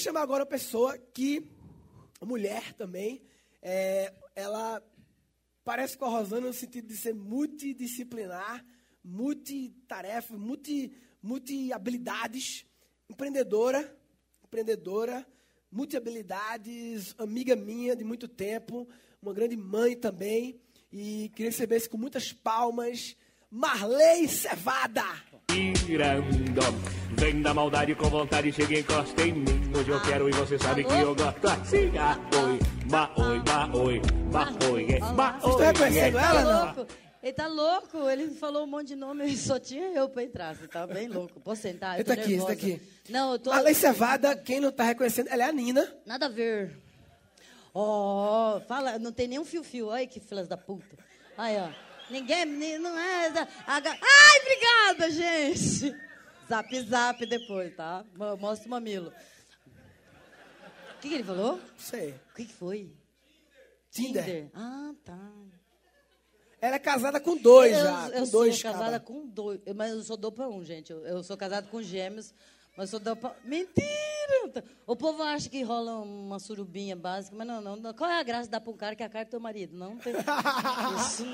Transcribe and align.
chamar 0.00 0.22
agora 0.22 0.44
uma 0.44 0.48
pessoa 0.48 0.96
que, 0.96 1.46
mulher 2.22 2.72
também, 2.72 3.22
é, 3.60 4.12
ela 4.34 4.82
parece 5.62 5.96
com 5.96 6.06
a 6.06 6.08
Rosana 6.08 6.46
no 6.46 6.52
sentido 6.52 6.88
de 6.88 6.96
ser 6.96 7.14
multidisciplinar, 7.14 8.64
multitarefa, 9.04 10.36
multi, 10.36 10.90
multi-habilidades, 11.22 12.64
empreendedora, 13.08 13.94
empreendedora, 14.42 15.26
multi-habilidades, 15.70 17.14
amiga 17.18 17.54
minha 17.54 17.94
de 17.94 18.02
muito 18.02 18.26
tempo, 18.26 18.88
uma 19.20 19.34
grande 19.34 19.56
mãe 19.56 19.94
também, 19.94 20.58
e 20.90 21.30
queria 21.34 21.50
recebesse 21.50 21.88
com 21.88 21.98
muitas 21.98 22.32
palmas, 22.32 23.16
Marley 23.50 24.28
Cevada. 24.28 25.04
Tirando, 25.86 26.26
vem 27.20 27.42
da 27.42 27.52
maldade 27.54 27.94
com 27.94 28.08
vontade, 28.08 28.50
chega 28.52 28.74
e 28.74 28.80
encosta 28.80 29.22
em 29.22 29.32
mim. 29.32 29.72
Hoje 29.76 29.90
eu 29.90 30.00
quero 30.02 30.28
e 30.28 30.32
você 30.32 30.58
sabe 30.58 30.84
que 30.84 30.92
eu 30.92 31.14
gosto 31.14 31.46
assim. 31.48 31.92
Ah, 31.98 32.16
oi, 32.42 32.58
ba, 32.88 33.10
oi, 33.16 33.38
ba, 33.40 33.70
oi, 33.76 34.00
ba, 34.32 34.48
oi, 34.72 34.86
é, 34.92 34.98
ba, 35.12 35.34
estão 35.36 35.56
oi, 35.56 35.64
reconhecendo 35.66 36.18
é. 36.18 36.22
ela, 36.22 36.32
Tá 36.32 36.44
não? 36.44 36.74
louco? 36.74 36.92
Ele 37.22 37.32
tá 37.34 37.46
louco, 37.46 38.08
ele 38.08 38.30
falou 38.30 38.64
um 38.64 38.66
monte 38.66 38.88
de 38.88 38.96
nome 38.96 39.26
e 39.26 39.36
só 39.36 39.58
tinha 39.58 39.88
eu 39.88 40.08
pra 40.08 40.22
entrar. 40.24 40.54
Você 40.56 40.66
tá 40.66 40.86
bem 40.86 41.06
louco. 41.06 41.38
Posso 41.40 41.60
sentar? 41.60 41.98
Eu 41.98 42.04
tô 42.04 42.08
daqui, 42.14 42.22
esse 42.22 42.30
nervosa. 42.32 42.54
daqui. 42.54 42.80
Não, 43.10 43.32
eu 43.32 43.38
tô. 43.38 43.50
Marley 43.50 43.74
Cevada, 43.74 44.34
quem 44.36 44.58
não 44.58 44.70
está 44.70 44.84
reconhecendo, 44.84 45.28
ela 45.28 45.42
é 45.44 45.48
a 45.48 45.52
Nina. 45.52 45.86
Nada 46.06 46.26
a 46.26 46.28
ver. 46.30 46.78
Ó, 47.74 48.58
fala, 48.66 48.98
não 48.98 49.12
tem 49.12 49.28
nenhum 49.28 49.44
fio-fio. 49.44 49.88
Olha 49.88 50.06
que 50.06 50.18
filas 50.18 50.48
da 50.48 50.56
puta. 50.56 50.96
Aí, 51.36 51.58
ó. 51.58 51.68
Ninguém, 52.10 52.46
ni- 52.46 52.78
não 52.78 52.98
é. 52.98 53.46
Ai, 53.66 53.82
obrigada, 54.40 55.10
gente. 55.10 55.94
Zap, 56.50 56.80
zap 56.82 57.26
depois, 57.26 57.76
tá? 57.76 58.04
Mo- 58.16 58.36
Mostra 58.36 58.66
o 58.66 58.70
mamilo. 58.70 59.12
O 60.96 61.00
que, 61.00 61.08
que 61.08 61.14
ele 61.14 61.22
falou? 61.22 61.56
Não 61.58 61.78
sei. 61.78 62.10
O 62.10 62.34
que, 62.34 62.44
que 62.44 62.52
foi? 62.52 62.90
Tinder. 63.88 64.50
Ah, 64.52 64.92
tá. 65.04 65.16
Ela 66.60 66.74
é 66.74 66.78
casada 66.80 67.20
com 67.20 67.36
dois 67.36 67.72
eu, 67.72 67.84
já. 67.84 68.08
eu 68.08 68.24
com 68.24 68.30
dois, 68.30 68.54
sou 68.58 68.62
casada 68.72 68.84
cara. 68.90 69.00
com 69.00 69.26
dois, 69.28 69.60
mas 69.76 69.92
eu 69.92 70.02
sou 70.02 70.16
dopa 70.16 70.46
um, 70.48 70.64
gente. 70.64 70.90
Eu, 70.90 71.06
eu 71.06 71.22
sou 71.22 71.36
casada 71.36 71.68
com 71.68 71.80
gêmeos, 71.80 72.34
mas 72.76 72.90
sou 72.90 72.98
dopa... 72.98 73.34
Mentira! 73.44 74.64
O 74.86 74.96
povo 74.96 75.22
acha 75.22 75.48
que 75.48 75.62
rola 75.62 76.00
uma 76.00 76.40
surubinha 76.40 76.96
básica, 76.96 77.34
mas 77.36 77.46
não, 77.46 77.60
não. 77.60 77.76
não. 77.76 77.94
Qual 77.94 78.10
é 78.10 78.18
a 78.18 78.24
graça 78.24 78.44
de 78.44 78.50
dar 78.50 78.60
pra 78.60 78.72
um 78.72 78.76
cara 78.76 78.96
que 78.96 79.04
é 79.04 79.06
a 79.06 79.08
cara 79.08 79.24
do 79.24 79.30
teu 79.30 79.40
marido? 79.40 79.76
Não 79.76 79.96
tem... 79.98 80.12
Isso 80.98 81.24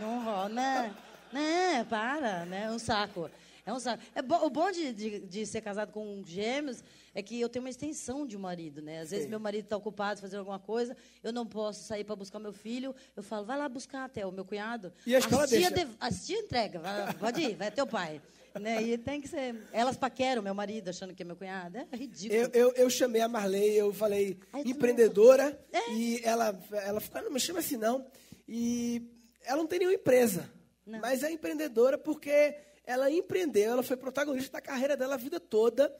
não 0.00 0.22
rola, 0.24 0.48
né? 0.48 0.94
Né, 1.32 1.84
para, 1.90 2.44
né? 2.46 2.64
É 2.66 2.70
um 2.70 2.78
saco. 2.78 3.28
É 3.70 3.74
um 3.74 3.80
saco. 3.80 4.02
É 4.14 4.20
bo- 4.22 4.44
o 4.44 4.50
bom 4.50 4.70
de, 4.70 4.92
de, 4.92 5.20
de 5.20 5.46
ser 5.46 5.60
casado 5.60 5.92
com 5.92 6.22
gêmeos 6.26 6.82
é 7.14 7.22
que 7.22 7.40
eu 7.40 7.48
tenho 7.48 7.64
uma 7.64 7.70
extensão 7.70 8.26
de 8.26 8.36
um 8.36 8.40
marido, 8.40 8.82
né? 8.82 9.00
Às 9.00 9.10
vezes 9.10 9.24
Sim. 9.24 9.30
meu 9.30 9.40
marido 9.40 9.64
está 9.64 9.76
ocupado 9.76 10.20
fazendo 10.20 10.40
alguma 10.40 10.58
coisa, 10.58 10.96
eu 11.22 11.32
não 11.32 11.46
posso 11.46 11.84
sair 11.84 12.04
para 12.04 12.14
buscar 12.16 12.38
meu 12.38 12.52
filho, 12.52 12.94
eu 13.16 13.22
falo, 13.22 13.44
vai 13.46 13.56
lá 13.58 13.68
buscar 13.68 14.04
até 14.04 14.26
o 14.26 14.32
meu 14.32 14.44
cunhado. 14.44 14.92
E 15.06 15.14
a 15.14 15.18
escola 15.18 15.44
as 15.44 15.50
tia 15.50 15.70
deixa? 15.70 15.86
de- 15.86 15.96
as 16.00 16.26
tia 16.26 16.38
entrega, 16.38 16.78
vai 16.78 17.14
pode 17.14 17.40
ir, 17.40 17.54
vai 17.56 17.70
teu 17.70 17.86
pai. 17.86 18.20
Né? 18.60 18.82
E 18.82 18.98
tem 18.98 19.20
que 19.20 19.28
ser. 19.28 19.54
Elas 19.72 19.96
paqueram 19.96 20.42
meu 20.42 20.52
marido 20.52 20.88
achando 20.90 21.14
que 21.14 21.22
é 21.22 21.24
meu 21.24 21.36
cunhado. 21.36 21.78
É 21.78 21.96
ridículo. 21.96 22.36
Eu, 22.40 22.48
eu, 22.52 22.72
eu 22.74 22.90
chamei 22.90 23.20
a 23.20 23.28
Marley, 23.28 23.76
eu 23.76 23.92
falei 23.94 24.40
Ai, 24.52 24.62
empreendedora, 24.66 25.56
É. 25.72 25.92
e 25.92 26.20
ela, 26.24 26.58
ela 26.72 27.00
ficou, 27.00 27.22
não 27.22 27.30
me 27.30 27.38
chama 27.38 27.60
assim 27.60 27.76
não. 27.76 28.04
E 28.48 29.08
ela 29.44 29.58
não 29.58 29.68
tem 29.68 29.78
nenhuma 29.78 29.94
empresa, 29.94 30.50
Não. 30.84 30.98
mas 30.98 31.22
é 31.22 31.30
empreendedora 31.30 31.96
porque 31.96 32.56
ela 32.84 33.10
empreendeu, 33.10 33.72
ela 33.72 33.82
foi 33.82 33.96
protagonista 33.96 34.52
da 34.52 34.60
carreira 34.60 34.96
dela 34.96 35.14
a 35.14 35.18
vida 35.18 35.38
toda. 35.38 35.94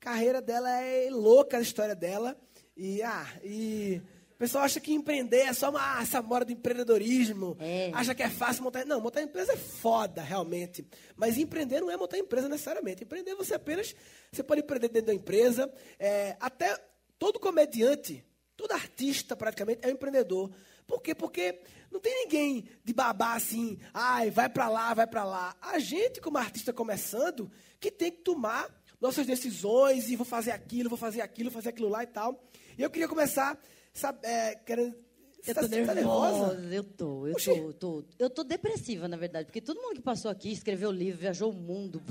A 0.00 0.04
carreira 0.04 0.40
dela 0.40 0.70
é 0.80 1.08
louca, 1.10 1.58
a 1.58 1.60
história 1.60 1.94
dela. 1.94 2.36
E, 2.76 3.02
ah, 3.02 3.26
e 3.42 4.02
o 4.36 4.38
pessoal 4.38 4.64
acha 4.64 4.78
que 4.78 4.92
empreender 4.92 5.38
é 5.38 5.52
só 5.54 5.70
uma, 5.70 6.02
essa 6.02 6.20
moda 6.20 6.44
do 6.44 6.52
empreendedorismo. 6.52 7.56
É. 7.58 7.90
Acha 7.94 8.14
que 8.14 8.22
é 8.22 8.28
fácil 8.28 8.62
montar. 8.62 8.84
Não, 8.84 9.00
montar 9.00 9.22
empresa 9.22 9.54
é 9.54 9.56
foda, 9.56 10.20
realmente. 10.20 10.86
Mas 11.16 11.38
empreender 11.38 11.80
não 11.80 11.90
é 11.90 11.96
montar 11.96 12.18
empresa 12.18 12.48
necessariamente. 12.48 13.02
Empreender 13.02 13.34
você 13.34 13.54
apenas. 13.54 13.94
Você 14.30 14.42
pode 14.42 14.60
empreender 14.60 14.88
dentro 14.88 15.06
da 15.06 15.14
empresa. 15.14 15.72
é, 15.98 16.36
até 16.38 16.76
todo 17.18 17.40
comediante, 17.40 18.22
todo 18.56 18.72
artista 18.72 19.34
praticamente 19.34 19.80
é 19.82 19.88
um 19.88 19.92
empreendedor. 19.92 20.50
Por 20.86 21.00
quê? 21.00 21.14
Porque 21.14 21.58
não 21.90 22.00
tem 22.00 22.24
ninguém 22.24 22.68
de 22.84 22.92
babá 22.92 23.34
assim, 23.34 23.78
ai, 23.92 24.30
vai 24.30 24.48
pra 24.48 24.68
lá, 24.68 24.94
vai 24.94 25.06
pra 25.06 25.24
lá. 25.24 25.56
A 25.60 25.78
gente, 25.78 26.20
como 26.20 26.38
artista 26.38 26.72
começando, 26.72 27.50
que 27.80 27.90
tem 27.90 28.10
que 28.10 28.18
tomar 28.18 28.68
nossas 29.00 29.26
decisões 29.26 30.08
e 30.08 30.16
vou 30.16 30.26
fazer 30.26 30.50
aquilo, 30.50 30.88
vou 30.88 30.98
fazer 30.98 31.20
aquilo, 31.20 31.50
vou 31.50 31.60
fazer 31.60 31.70
aquilo 31.70 31.88
lá 31.88 32.02
e 32.02 32.06
tal. 32.06 32.42
E 32.76 32.82
eu 32.82 32.90
queria 32.90 33.08
começar, 33.08 33.58
sabe, 33.92 34.18
é, 34.22 34.54
querendo. 34.54 35.05
Você 35.46 35.52
Eu 35.52 35.54
tá- 35.54 35.60
tô 35.60 35.68
você 35.68 35.84
tá 35.86 35.94
nervosa. 35.94 36.58
Eu 36.74 36.82
tô, 36.84 37.26
eu 37.28 37.34
Oxi. 37.34 37.50
tô, 37.54 37.72
tô. 37.72 38.04
Eu 38.18 38.28
tô 38.28 38.42
depressiva, 38.42 39.06
na 39.06 39.16
verdade, 39.16 39.46
porque 39.46 39.60
todo 39.60 39.80
mundo 39.80 39.94
que 39.94 40.02
passou 40.02 40.28
aqui, 40.28 40.50
escreveu 40.50 40.90
livro, 40.90 41.20
viajou 41.20 41.50
o 41.50 41.54
mundo. 41.54 42.02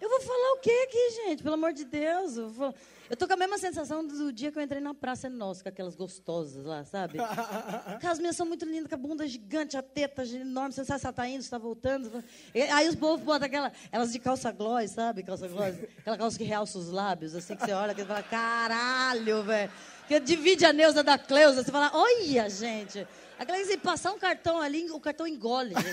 Eu 0.00 0.08
vou 0.08 0.20
falar 0.20 0.52
o 0.54 0.58
quê 0.58 0.72
aqui, 0.88 1.10
gente? 1.28 1.42
Pelo 1.44 1.54
amor 1.54 1.72
de 1.72 1.84
Deus. 1.84 2.36
Eu, 2.36 2.48
vou- 2.50 2.74
eu 3.08 3.16
tô 3.16 3.28
com 3.28 3.34
a 3.34 3.36
mesma 3.36 3.56
sensação 3.56 4.04
do 4.04 4.32
dia 4.32 4.50
que 4.50 4.58
eu 4.58 4.62
entrei 4.62 4.80
na 4.80 4.92
Praça 4.92 5.30
Nossa, 5.30 5.62
com 5.62 5.68
aquelas 5.68 5.94
gostosas 5.94 6.64
lá, 6.64 6.84
sabe? 6.84 7.18
As 8.02 8.18
meninas 8.18 8.34
são 8.36 8.44
muito 8.46 8.64
lindas, 8.64 8.88
com 8.88 8.96
a 8.96 8.98
bunda 8.98 9.26
gigante, 9.28 9.76
a 9.76 9.82
teta 9.82 10.24
enorme, 10.26 10.72
você 10.72 10.84
sabe 10.84 10.98
se 11.00 11.06
ela 11.06 11.12
tá 11.12 11.28
indo, 11.28 11.42
se 11.44 11.50
tá 11.50 11.58
voltando. 11.58 12.24
E 12.52 12.62
aí 12.62 12.88
os 12.88 12.96
povos 12.96 13.24
botam 13.24 13.46
aquela, 13.46 13.70
elas 13.92 14.10
de 14.10 14.18
calça 14.18 14.50
gloss, 14.50 14.90
sabe? 14.90 15.22
Calça 15.22 15.46
gloss, 15.46 15.76
aquela 15.98 16.18
calça 16.18 16.36
que 16.36 16.42
realça 16.44 16.76
os 16.78 16.90
lábios, 16.90 17.36
assim 17.36 17.54
que 17.54 17.64
você 17.64 17.72
olha, 17.72 17.94
que 17.94 18.00
você 18.00 18.06
fala, 18.08 18.22
caralho, 18.24 19.44
velho. 19.44 19.70
Que 20.08 20.20
divide 20.20 20.64
a 20.64 20.72
Neuza 20.72 21.02
da 21.02 21.18
Cleusa, 21.18 21.62
você 21.64 21.70
fala, 21.72 21.90
olha, 21.94 22.48
gente. 22.48 23.06
Aquela 23.38 23.58
que 23.58 23.66
se 23.66 23.76
passar 23.76 24.12
um 24.12 24.18
cartão 24.18 24.60
ali, 24.62 24.90
o 24.90 24.98
cartão 24.98 25.26
engole, 25.26 25.74
gente. 25.74 25.90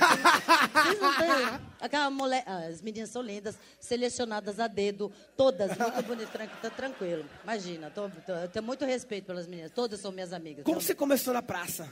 Vocês 0.74 1.02
não 1.02 1.14
têm. 1.18 1.60
Aquela 1.82 2.10
mulher, 2.10 2.44
ah, 2.46 2.60
as 2.70 2.82
meninas 2.82 3.10
são 3.10 3.22
lindas, 3.22 3.58
selecionadas 3.80 4.60
a 4.60 4.68
dedo, 4.68 5.12
todas, 5.36 5.76
muito 5.78 6.04
bonitas, 6.04 6.50
tá 6.62 6.70
tranquilo. 6.70 7.26
Imagina, 7.44 7.90
tô, 7.90 8.08
tô- 8.26 8.32
eu 8.34 8.48
tenho 8.48 8.64
muito 8.64 8.86
respeito 8.86 9.26
pelas 9.26 9.46
meninas, 9.48 9.72
todas 9.72 10.00
são 10.00 10.12
minhas 10.12 10.32
amigas. 10.32 10.64
Como 10.64 10.78
Então, 10.78 10.82
você 10.88 10.96
começou 10.96 11.34
na 11.34 11.42
praça? 11.42 11.90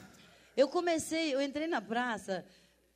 eu 0.56 0.70
comecei, 0.70 1.34
eu 1.36 1.42
entrei 1.42 1.68
na 1.68 1.82
praça. 1.82 2.46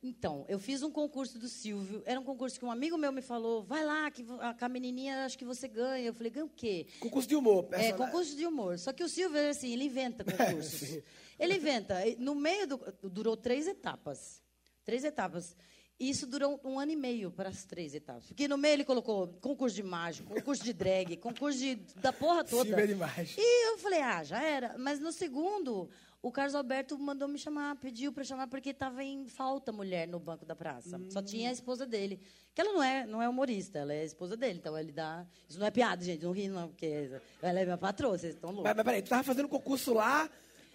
Então, 0.02 0.44
eu 0.48 0.58
fiz 0.58 0.82
um 0.82 0.90
concurso 0.90 1.38
do 1.38 1.48
Silvio. 1.48 2.02
Era 2.04 2.20
um 2.20 2.22
concurso 2.22 2.58
que 2.58 2.64
um 2.64 2.70
amigo 2.70 2.96
meu 2.96 3.10
me 3.10 3.22
falou: 3.22 3.62
vai 3.62 3.84
lá, 3.84 4.10
que 4.10 4.24
a, 4.60 4.68
menininha 4.68 5.24
acho 5.24 5.38
que 5.38 5.44
você 5.44 5.66
ganha. 5.66 6.06
Eu 6.06 6.14
falei: 6.14 6.30
ganha 6.30 6.44
o 6.44 6.50
quê? 6.50 6.86
Concurso 7.00 7.28
de 7.28 7.34
humor. 7.34 7.64
É, 7.64 7.68
personagem. 7.68 7.96
concurso 7.96 8.36
de 8.36 8.46
humor. 8.46 8.78
Só 8.78 8.92
que 8.92 9.02
o 9.02 9.08
Silvio, 9.08 9.48
assim, 9.48 9.72
ele 9.72 9.84
inventa 9.84 10.22
concursos. 10.24 10.98
ele 11.38 11.56
inventa. 11.56 11.96
No 12.18 12.34
meio 12.34 12.66
do. 12.66 12.80
Durou 13.02 13.36
três 13.36 13.66
etapas. 13.66 14.42
Três 14.84 15.02
etapas. 15.02 15.56
E 15.98 16.10
Isso 16.10 16.26
durou 16.26 16.60
um 16.62 16.78
ano 16.78 16.92
e 16.92 16.96
meio 16.96 17.30
para 17.30 17.48
as 17.48 17.64
três 17.64 17.94
etapas. 17.94 18.26
Porque 18.26 18.46
no 18.46 18.58
meio 18.58 18.74
ele 18.74 18.84
colocou 18.84 19.28
concurso 19.40 19.74
de 19.74 19.82
mágico, 19.82 20.28
concurso 20.28 20.62
de 20.62 20.74
drag, 20.74 21.16
concurso 21.16 21.58
de, 21.58 21.76
da 21.96 22.12
porra 22.12 22.44
toda. 22.44 22.64
Silvio 22.64 22.84
é 22.84 22.86
demais. 22.86 23.34
E 23.38 23.72
eu 23.72 23.78
falei, 23.78 24.00
ah, 24.02 24.22
já 24.22 24.42
era. 24.42 24.76
Mas 24.76 25.00
no 25.00 25.10
segundo, 25.10 25.88
o 26.22 26.32
Carlos 26.32 26.54
Alberto 26.54 26.98
mandou 26.98 27.28
me 27.28 27.38
chamar, 27.38 27.76
pediu 27.76 28.12
para 28.12 28.24
chamar, 28.24 28.48
porque 28.48 28.70
estava 28.70 29.04
em 29.04 29.26
falta 29.28 29.70
mulher 29.70 30.08
no 30.08 30.18
banco 30.18 30.44
da 30.44 30.56
praça. 30.56 31.00
Só 31.10 31.22
tinha 31.22 31.50
a 31.50 31.52
esposa 31.52 31.86
dele. 31.86 32.20
Que 32.54 32.60
ela 32.62 32.72
não 32.72 32.82
é, 32.82 33.06
não 33.06 33.22
é 33.22 33.28
humorista, 33.28 33.78
ela 33.78 33.92
é 33.92 34.00
a 34.00 34.04
esposa 34.04 34.36
dele. 34.36 34.58
Então 34.58 34.76
ele 34.76 34.90
dá. 34.92 35.24
Isso 35.48 35.58
não 35.58 35.66
é 35.66 35.70
piada, 35.70 36.04
gente, 36.04 36.24
não 36.24 36.32
ri, 36.32 36.48
não, 36.48 36.68
porque 36.68 37.10
ela 37.42 37.60
é 37.60 37.64
minha 37.64 37.78
patroa, 37.78 38.16
vocês 38.18 38.34
estão 38.34 38.50
loucos. 38.50 38.64
Mas, 38.64 38.76
mas 38.76 38.84
peraí, 38.84 39.02
tu 39.02 39.08
tava 39.10 39.22
fazendo 39.22 39.48
concurso 39.48 39.92
lá, 39.94 40.28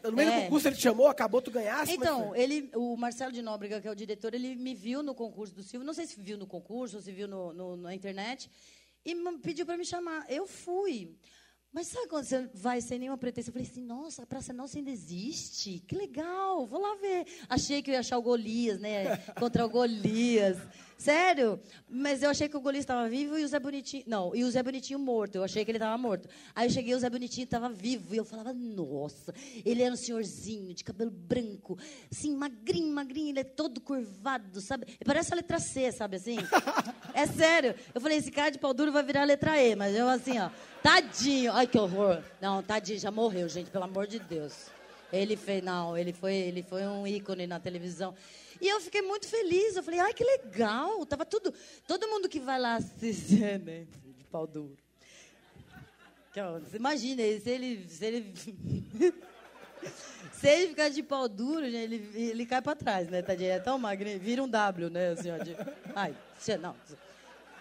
no 0.04 0.12
meio 0.14 0.30
do 0.32 0.36
É. 0.38 0.42
concurso 0.44 0.68
ele 0.68 0.76
te 0.76 0.82
chamou, 0.84 1.08
acabou, 1.08 1.42
tu 1.42 1.52
ganhasse? 1.52 1.92
Então, 1.92 2.30
foi? 2.30 2.40
ele, 2.40 2.72
o 2.76 2.96
Marcelo 2.96 3.32
de 3.32 3.42
Nóbrega, 3.42 3.82
que 3.82 3.88
é 3.88 3.92
o 3.92 3.96
diretor, 3.96 4.34
ele 4.34 4.56
me 4.56 4.74
viu 4.74 5.04
no 5.04 5.14
concurso 5.14 5.54
do 5.54 5.64
Silvio. 5.64 5.86
Não 5.86 5.94
sei 5.94 6.06
se 6.08 6.20
viu 6.22 6.38
no 6.38 6.48
concurso 6.48 6.96
ou 6.98 7.02
se 7.02 7.12
viu 7.12 7.28
no, 7.28 7.52
no- 7.52 7.76
na 7.76 7.94
internet. 7.94 8.50
E 9.04 9.16
pediu 9.42 9.66
para 9.66 9.76
me 9.78 9.84
chamar. 9.86 10.26
Eu 10.30 10.46
fui. 10.48 11.16
Mas 11.74 11.88
sabe 11.88 12.08
quando 12.08 12.26
você 12.26 12.50
vai 12.54 12.82
sem 12.82 13.00
nenhuma 13.00 13.18
pretensão? 13.18 13.50
Eu 13.50 13.54
falei 13.54 13.68
assim, 13.70 13.82
nossa, 13.82 14.24
a 14.24 14.26
Praça 14.26 14.52
Nossa 14.52 14.78
ainda 14.78 14.92
existe. 14.92 15.80
Que 15.88 15.96
legal, 15.96 16.68
vou 16.68 16.82
lá 16.82 16.96
ver. 16.96 17.26
Achei 17.48 17.82
que 17.82 17.90
eu 17.90 17.94
ia 17.94 18.02
achar 18.02 18.18
o 18.18 18.22
Golias, 18.22 18.78
né? 18.78 19.16
Contra 19.40 19.66
o 19.66 19.70
Golias. 19.70 20.58
Sério? 21.02 21.60
Mas 21.90 22.22
eu 22.22 22.30
achei 22.30 22.48
que 22.48 22.56
o 22.56 22.62
Golias 22.62 22.84
estava 22.84 23.10
vivo 23.10 23.36
e 23.36 23.44
o 23.44 23.48
Zé 23.48 23.60
Bonitinho... 23.60 24.04
Não, 24.06 24.36
e 24.36 24.44
o 24.44 24.52
Zé 24.52 24.62
Bonitinho 24.62 25.00
morto. 25.00 25.36
Eu 25.36 25.44
achei 25.44 25.66
que 25.66 25.72
ele 25.72 25.80
estava 25.80 25.98
morto. 25.98 26.30
Aí 26.54 26.68
eu 26.68 26.72
cheguei, 26.72 26.94
o 26.94 27.00
Zé 27.00 27.10
Bonitinho 27.10 27.46
estava 27.46 27.70
vivo. 27.70 28.14
E 28.14 28.18
eu 28.18 28.24
falava, 28.24 28.54
nossa, 28.54 29.34
ele 29.66 29.82
era 29.82 29.92
um 29.92 29.98
senhorzinho, 29.98 30.76
de 30.76 30.84
cabelo 30.84 31.10
branco. 31.10 31.76
Assim, 32.12 32.36
magrinho, 32.36 32.94
magrinho. 32.94 33.30
Ele 33.30 33.40
é 33.40 33.44
todo 33.44 33.82
curvado, 33.82 34.62
sabe? 34.62 34.86
Ele 34.88 35.04
parece 35.04 35.34
a 35.34 35.38
letra 35.38 35.60
C, 35.60 35.92
sabe 35.92 36.18
assim? 36.18 36.38
É 37.14 37.26
sério. 37.26 37.76
Eu 37.94 38.00
falei, 38.00 38.18
esse 38.18 38.32
cara 38.32 38.52
de 38.52 38.58
pau 38.58 38.74
duro 38.74 38.92
vai 38.92 39.04
virar 39.04 39.24
a 39.24 39.26
letra 39.26 39.62
E. 39.62 39.76
Mas 39.76 39.96
eu 39.96 40.08
assim, 40.08 40.40
ó, 40.40 40.50
tadinho. 40.84 41.52
Ai, 41.52 41.68
que 41.68 41.78
horror. 41.78 42.22
Não, 42.40 42.62
tadinho, 42.62 43.00
já 43.00 43.12
morreu, 43.12 43.50
gente, 43.50 43.70
pelo 43.70 43.84
amor 43.84 44.08
de 44.08 44.20
Deus. 44.20 44.68
Ele 45.12 45.36
fez, 45.36 45.62
não, 45.62 45.98
ele 45.98 46.14
foi, 46.14 46.36
ele 46.36 46.64
foi 46.64 46.88
um 46.88 47.06
ícone 47.06 47.46
na 47.46 47.60
televisão. 47.60 48.14
E 48.62 48.70
eu 48.70 48.80
fiquei 48.80 49.02
muito 49.02 49.28
feliz. 49.28 49.76
Eu 49.76 49.82
falei, 49.82 50.00
ai, 50.00 50.14
que 50.14 50.24
legal. 50.24 51.04
Tava 51.08 51.26
tudo. 51.26 51.52
Todo 51.88 52.08
mundo 52.08 52.30
que 52.30 52.40
vai 52.40 52.60
lá 52.60 52.76
assistir, 52.76 53.58
né? 53.66 53.88
De 54.16 54.24
pau 54.26 54.46
duro. 54.46 54.78
Você 56.32 56.78
Imagina, 56.78 57.24
se 57.24 57.50
ele. 57.50 57.90
Se 57.90 58.06
ele, 58.06 58.34
se 60.32 60.48
ele 60.48 60.68
ficar 60.70 60.90
de 60.90 61.04
pau 61.04 61.28
duro, 61.28 61.66
ele, 61.66 62.10
ele 62.14 62.46
cai 62.46 62.62
pra 62.62 62.74
trás, 62.74 63.10
né, 63.10 63.22
tadinho? 63.22 63.52
É 63.52 63.60
tão 63.60 63.78
magrinho, 63.78 64.18
vira 64.18 64.42
um 64.42 64.48
W, 64.48 64.90
né, 64.90 65.10
assim, 65.10 65.32
ó. 65.32 65.38
De, 65.40 65.58
ai, 65.94 66.16
não. 66.62 66.76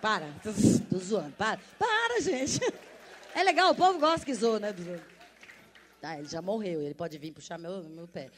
Para, 0.00 0.32
tô, 0.43 0.99
zoando, 0.99 1.32
para. 1.32 1.58
Para, 1.79 2.20
gente. 2.20 2.61
É 3.35 3.43
legal, 3.43 3.73
o 3.73 3.75
povo 3.75 3.99
gosta 3.99 4.25
que 4.25 4.35
zoa, 4.35 4.61
né? 4.61 4.75
Ah, 6.02 6.19
ele 6.19 6.29
já 6.29 6.41
morreu, 6.41 6.81
ele 6.81 6.94
pode 6.94 7.19
vir 7.19 7.32
puxar 7.32 7.58
meu, 7.58 7.82
meu 7.85 8.06
pé. 8.06 8.31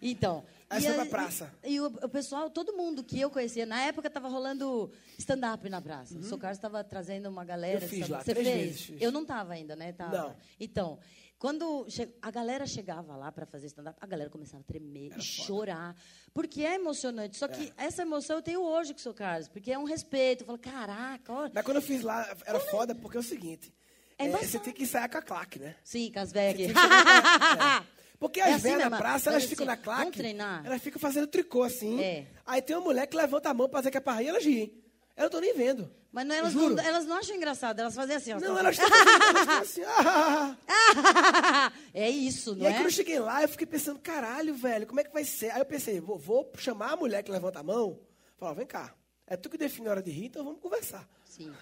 Então. 0.00 0.44
Aí 0.76 0.82
e 0.84 0.86
aí- 0.88 0.94
pra 0.94 1.06
praça. 1.06 1.52
E, 1.62 1.80
o, 1.80 1.86
o 1.86 2.08
pessoal, 2.08 2.50
todo 2.50 2.72
mundo 2.72 3.02
que 3.04 3.20
eu 3.20 3.30
conhecia, 3.30 3.64
na 3.66 3.80
época 3.82 4.08
estava 4.08 4.28
rolando 4.28 4.90
stand-up 5.18 5.68
na 5.68 5.80
praça. 5.80 6.16
O 6.18 6.22
Sr. 6.22 6.38
Carlos 6.38 6.58
estava 6.58 6.82
trazendo 6.84 7.28
uma 7.28 7.44
galera. 7.44 7.78
Uhum. 7.78 7.84
Eu 7.84 7.88
fiz 7.88 8.08
lá, 8.08 8.22
Você 8.22 8.34
três 8.34 8.48
fez? 8.48 8.80
vezes. 8.86 9.02
Eu 9.02 9.10
não 9.12 9.22
estava 9.22 9.52
ainda, 9.52 9.74
né? 9.76 9.92
Tava. 9.92 10.16
Não. 10.16 10.36
Então, 10.58 10.98
quando 11.38 11.86
a 12.22 12.30
galera 12.30 12.66
chegava 12.66 13.16
lá 13.16 13.30
para 13.30 13.44
fazer 13.44 13.66
stand-up, 13.66 13.98
a 14.00 14.06
galera 14.06 14.30
começava 14.30 14.62
a 14.62 14.64
tremer 14.66 15.12
e 15.16 15.20
chorar. 15.22 15.94
Porque 16.32 16.62
é 16.62 16.74
emocionante. 16.76 17.36
Só 17.36 17.46
que 17.48 17.72
essa 17.76 18.02
emoção 18.02 18.36
eu 18.36 18.42
tenho 18.42 18.62
hoje 18.62 18.92
com 18.94 19.00
o 19.00 19.02
Sr. 19.02 19.14
Carlos, 19.14 19.48
porque 19.48 19.70
é 19.72 19.78
um 19.78 19.84
respeito. 19.84 20.42
Eu 20.42 20.46
falo, 20.46 20.58
caraca, 20.58 21.32
olha. 21.32 21.52
Mas 21.54 21.64
quando 21.64 21.76
eu 21.76 21.82
fiz 21.82 22.02
lá, 22.02 22.26
era 22.46 22.58
foda 22.60 22.94
porque 22.94 23.16
é 23.16 23.20
o 23.20 23.22
seguinte. 23.22 23.72
É 24.16 24.26
é, 24.26 24.30
você 24.30 24.60
tem 24.60 24.72
que 24.72 24.84
ensaiar 24.84 25.10
com 25.10 25.18
a 25.18 25.22
claque, 25.22 25.58
né? 25.58 25.74
Sim, 25.82 26.10
com 26.12 26.20
as 26.20 26.30
velhas 26.30 26.70
aqui. 26.70 26.74
É. 28.14 28.18
Porque 28.18 28.40
É 28.40 28.44
as 28.44 28.54
assim 28.54 28.62
velhas 28.70 28.90
na 28.90 28.96
praça, 28.98 29.30
elas 29.30 29.44
ficam 29.44 29.64
assim, 29.66 29.76
na 29.76 29.82
claque. 29.82 30.22
Elas 30.64 30.80
ficam 30.82 31.00
fazendo 31.00 31.26
tricô 31.26 31.62
assim. 31.62 32.00
É. 32.00 32.26
Aí 32.46 32.62
tem 32.62 32.76
uma 32.76 32.84
mulher 32.84 33.06
que 33.06 33.16
levanta 33.16 33.50
a 33.50 33.54
mão 33.54 33.68
pra 33.68 33.80
dizer 33.80 33.90
que 33.90 33.96
é 33.98 34.00
pra 34.00 34.14
rir, 34.14 34.28
elas 34.28 34.44
riem. 34.44 34.72
Eu 35.16 35.24
não 35.24 35.30
tô 35.30 35.40
nem 35.40 35.54
vendo. 35.54 35.90
Mas 36.10 36.26
não, 36.26 36.34
elas, 36.34 36.54
não, 36.54 36.78
elas 36.78 37.04
não 37.06 37.16
acham 37.16 37.34
engraçado, 37.36 37.78
elas 37.80 37.94
fazem 37.94 38.16
assim. 38.16 38.32
ó. 38.32 38.38
Não, 38.40 38.56
elas 38.58 38.78
estão 38.78 38.96
elas 38.96 39.40
estão 39.40 39.58
assim. 39.58 39.82
ah. 39.84 41.72
é 41.92 42.08
isso, 42.08 42.52
E 42.52 42.58
não 42.58 42.66
aí, 42.66 42.72
é? 42.72 42.76
quando 42.76 42.84
eu 42.86 42.90
cheguei 42.92 43.18
lá, 43.18 43.42
eu 43.42 43.48
fiquei 43.48 43.66
pensando, 43.66 43.98
caralho, 43.98 44.54
velho, 44.54 44.86
como 44.86 45.00
é 45.00 45.04
que 45.04 45.12
vai 45.12 45.24
ser? 45.24 45.50
Aí 45.50 45.60
eu 45.60 45.64
pensei, 45.64 46.00
vou, 46.00 46.18
vou 46.18 46.52
chamar 46.56 46.92
a 46.92 46.96
mulher 46.96 47.22
que 47.22 47.30
levanta 47.32 47.58
a 47.60 47.62
mão. 47.62 47.98
Falar, 48.36 48.54
vem 48.54 48.66
cá, 48.66 48.94
é 49.26 49.36
tu 49.36 49.48
que 49.50 49.58
define 49.58 49.88
a 49.88 49.90
hora 49.90 50.02
de 50.02 50.10
rir, 50.10 50.26
então 50.26 50.44
vamos 50.44 50.60
conversar. 50.60 51.08
Sim. 51.24 51.52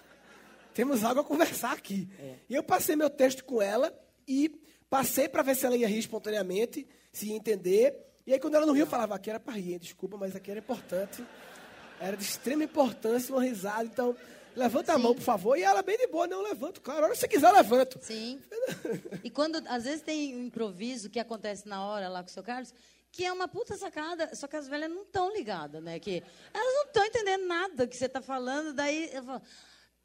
Temos 0.73 1.03
algo 1.03 1.21
a 1.21 1.23
conversar 1.23 1.71
aqui. 1.73 2.07
É. 2.19 2.35
E 2.49 2.55
eu 2.55 2.63
passei 2.63 2.95
meu 2.95 3.09
texto 3.09 3.43
com 3.45 3.61
ela 3.61 3.93
e 4.27 4.59
passei 4.93 5.27
para 5.27 5.41
ver 5.41 5.55
se 5.55 5.65
ela 5.65 5.75
ia 5.75 5.87
rir 5.87 5.97
espontaneamente, 5.97 6.87
se 7.11 7.29
ia 7.29 7.35
entender. 7.35 7.97
E 8.27 8.31
aí, 8.31 8.39
quando 8.39 8.53
ela 8.53 8.63
não 8.63 8.75
riu, 8.75 8.83
eu 8.83 8.87
falava, 8.87 9.15
aqui 9.15 9.27
era 9.27 9.39
para 9.39 9.55
rir, 9.55 9.79
desculpa, 9.79 10.17
mas 10.17 10.35
aqui 10.35 10.51
era 10.51 10.59
importante. 10.59 11.25
Era 11.99 12.15
de 12.15 12.23
extrema 12.23 12.63
importância 12.63 13.33
uma 13.33 13.41
risada. 13.41 13.85
Então, 13.85 14.15
levanta 14.55 14.93
a 14.93 14.97
Sim. 14.97 15.01
mão, 15.01 15.15
por 15.15 15.23
favor. 15.23 15.57
E 15.57 15.63
ela, 15.63 15.81
bem 15.81 15.97
de 15.97 16.05
boa, 16.05 16.27
não, 16.27 16.43
levanto, 16.43 16.79
claro. 16.79 16.99
A 16.99 17.03
hora 17.05 17.13
que 17.13 17.19
você 17.19 17.27
quiser, 17.27 17.49
eu 17.49 17.55
levanto. 17.55 17.97
Sim. 18.03 18.39
E 19.23 19.31
quando, 19.31 19.63
às 19.67 19.83
vezes, 19.85 20.03
tem 20.03 20.35
um 20.35 20.43
improviso 20.43 21.09
que 21.09 21.19
acontece 21.19 21.67
na 21.67 21.83
hora 21.83 22.07
lá 22.07 22.21
com 22.21 22.29
o 22.29 22.31
seu 22.31 22.43
Carlos, 22.43 22.71
que 23.11 23.25
é 23.25 23.31
uma 23.33 23.47
puta 23.47 23.75
sacada, 23.75 24.35
só 24.35 24.45
que 24.47 24.55
as 24.55 24.67
velhas 24.67 24.91
não 24.91 25.01
estão 25.01 25.33
ligadas, 25.33 25.81
né? 25.81 25.99
Que 25.99 26.21
elas 26.53 26.73
não 26.75 26.83
estão 26.83 27.03
entendendo 27.03 27.47
nada 27.47 27.87
que 27.87 27.97
você 27.97 28.05
está 28.05 28.21
falando, 28.21 28.73
daí 28.73 29.09
eu 29.11 29.23
falo, 29.23 29.39
"Pô, 29.39 29.45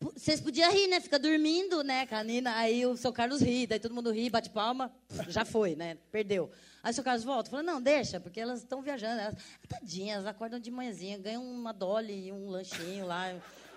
vocês 0.00 0.40
podiam 0.40 0.70
rir, 0.72 0.86
né? 0.86 1.00
Fica 1.00 1.18
dormindo, 1.18 1.82
né, 1.82 2.06
Canina? 2.06 2.54
Aí 2.56 2.86
o 2.86 2.96
seu 2.96 3.12
Carlos 3.12 3.40
ri, 3.40 3.66
daí 3.66 3.80
todo 3.80 3.94
mundo 3.94 4.12
ri, 4.12 4.30
bate 4.30 4.48
palma, 4.50 4.92
já 5.28 5.44
foi, 5.44 5.74
né? 5.74 5.98
Perdeu. 6.12 6.50
Aí 6.82 6.92
o 6.92 6.94
seu 6.94 7.02
Carlos 7.02 7.24
volta, 7.24 7.50
fala, 7.50 7.62
não, 7.64 7.82
deixa, 7.82 8.20
porque 8.20 8.38
elas 8.40 8.60
estão 8.60 8.80
viajando. 8.80 9.20
Elas, 9.20 9.34
tadinhas, 9.68 10.18
elas 10.18 10.26
acordam 10.26 10.60
de 10.60 10.70
manhãzinha, 10.70 11.18
ganham 11.18 11.42
uma 11.42 11.72
dolly 11.72 12.28
e 12.28 12.32
um 12.32 12.48
lanchinho 12.48 13.06
lá, 13.06 13.34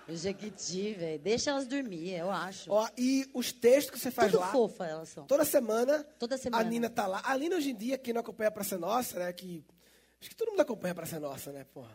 um 0.08 0.14
jequiti, 0.16 0.92
velho. 0.94 1.18
Deixa 1.18 1.50
elas 1.50 1.66
dormir, 1.66 2.12
eu 2.14 2.30
acho. 2.30 2.70
Ó, 2.70 2.88
e 2.96 3.28
os 3.34 3.50
textos 3.52 3.90
que 3.90 3.98
você 3.98 4.10
faz 4.12 4.30
Tudo 4.30 4.40
lá, 4.42 4.52
fofa 4.52 4.86
elas 4.86 5.08
são. 5.08 5.26
toda 5.26 5.44
semana, 5.44 6.04
Toda 6.20 6.38
semana. 6.38 6.62
a 6.64 6.68
Nina 6.68 6.88
tá 6.88 7.06
lá. 7.08 7.20
A 7.24 7.36
Nina, 7.36 7.56
hoje 7.56 7.70
em 7.70 7.76
dia, 7.76 7.98
quem 7.98 8.14
não 8.14 8.20
acompanha 8.20 8.48
a 8.48 8.52
Praça 8.52 8.78
Nossa, 8.78 9.18
né, 9.18 9.32
que... 9.32 9.64
Acho 10.20 10.30
que 10.30 10.36
todo 10.36 10.50
mundo 10.50 10.60
acompanha 10.60 10.92
a 10.92 10.94
Praça 10.94 11.18
Nossa, 11.18 11.50
né, 11.50 11.64
porra? 11.74 11.90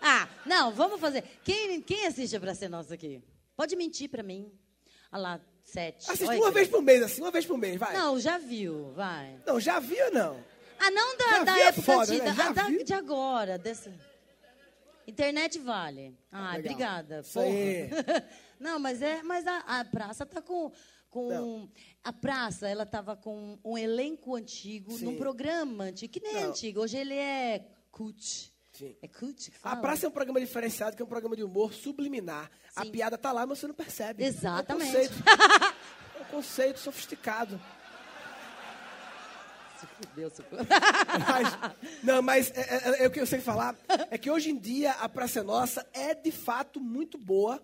Ah, 0.00 0.28
não, 0.46 0.72
vamos 0.72 1.00
fazer. 1.00 1.24
Quem, 1.44 1.80
quem 1.82 2.06
assiste 2.06 2.36
a 2.36 2.40
Pra 2.40 2.54
Ser 2.54 2.68
Nossa 2.68 2.94
aqui? 2.94 3.20
Pode 3.62 3.76
mentir 3.76 4.08
pra 4.08 4.24
mim. 4.24 4.50
Olha 5.12 5.22
lá, 5.22 5.40
sete. 5.62 6.10
Assiste 6.10 6.28
Olha 6.28 6.40
uma 6.40 6.50
vez 6.50 6.66
por 6.66 6.82
mês, 6.82 7.00
assim, 7.00 7.20
uma 7.20 7.30
vez 7.30 7.46
por 7.46 7.56
mês, 7.56 7.76
vai. 7.76 7.92
Não, 7.92 8.18
já 8.18 8.36
viu, 8.36 8.90
vai. 8.90 9.40
Não, 9.46 9.60
já 9.60 9.78
viu 9.78 10.12
não? 10.12 10.44
Ah, 10.80 10.90
não 10.90 11.16
da, 11.16 11.28
Já 11.28 11.44
da 11.44 11.58
época 11.60 11.82
foda, 11.82 12.12
antiga, 12.12 12.24
né? 12.24 12.34
Já 12.34 12.48
ah, 12.48 12.52
da- 12.52 12.64
vi. 12.64 12.82
de 12.82 12.92
agora. 12.92 13.58
Dessa... 13.58 13.94
Internet 15.06 15.60
vale. 15.60 16.18
Ah, 16.32 16.56
Legal. 16.56 16.58
obrigada. 16.58 17.22
Porra. 17.32 18.24
não, 18.58 18.80
mas 18.80 19.00
é, 19.00 19.22
mas 19.22 19.46
a, 19.46 19.58
a 19.58 19.84
praça 19.84 20.26
tá 20.26 20.42
com 20.42 20.72
com 21.08 21.28
Não. 21.28 21.70
a 22.02 22.12
praça, 22.12 22.66
ela 22.68 22.84
tava 22.84 23.14
com 23.14 23.60
um 23.64 23.78
elenco 23.78 24.34
antigo, 24.34 24.90
Sim. 24.98 25.04
num 25.04 25.16
programa 25.16 25.84
antigo, 25.84 26.12
que 26.12 26.20
nem 26.20 26.36
é 26.36 26.40
Não. 26.40 26.48
antigo, 26.48 26.80
hoje 26.80 26.96
ele 26.96 27.14
é 27.14 27.64
cult. 27.92 28.51
Sim. 28.72 28.96
É 29.02 29.06
cult 29.08 29.50
que 29.50 29.56
A 29.58 29.60
fala? 29.60 29.80
praça 29.82 30.06
é 30.06 30.08
um 30.08 30.12
programa 30.12 30.40
diferenciado, 30.40 30.96
que 30.96 31.02
é 31.02 31.04
um 31.04 31.08
programa 31.08 31.36
de 31.36 31.42
humor 31.44 31.72
subliminar. 31.74 32.50
A 32.74 32.82
Sim. 32.84 32.90
piada 32.90 33.18
tá 33.18 33.30
lá, 33.32 33.44
mas 33.46 33.58
você 33.58 33.66
não 33.66 33.74
percebe. 33.74 34.24
Exatamente. 34.24 34.96
É 34.96 35.00
um 35.00 35.04
conceito, 35.04 35.22
é 36.18 36.20
um 36.22 36.24
conceito 36.24 36.78
sofisticado. 36.80 37.60
Mas- 41.28 41.74
não, 42.02 42.22
mas 42.22 42.50
é, 42.52 42.60
é- 43.00 43.04
é 43.04 43.06
o 43.06 43.10
que 43.10 43.20
eu 43.20 43.26
sei 43.26 43.40
falar 43.40 43.74
é 44.10 44.16
que 44.16 44.30
hoje 44.30 44.50
em 44.50 44.56
dia 44.58 44.92
a 44.92 45.08
Praça 45.08 45.40
é 45.40 45.42
Nossa 45.42 45.86
é 45.92 46.14
de 46.14 46.30
fato 46.30 46.80
muito 46.80 47.18
boa. 47.18 47.60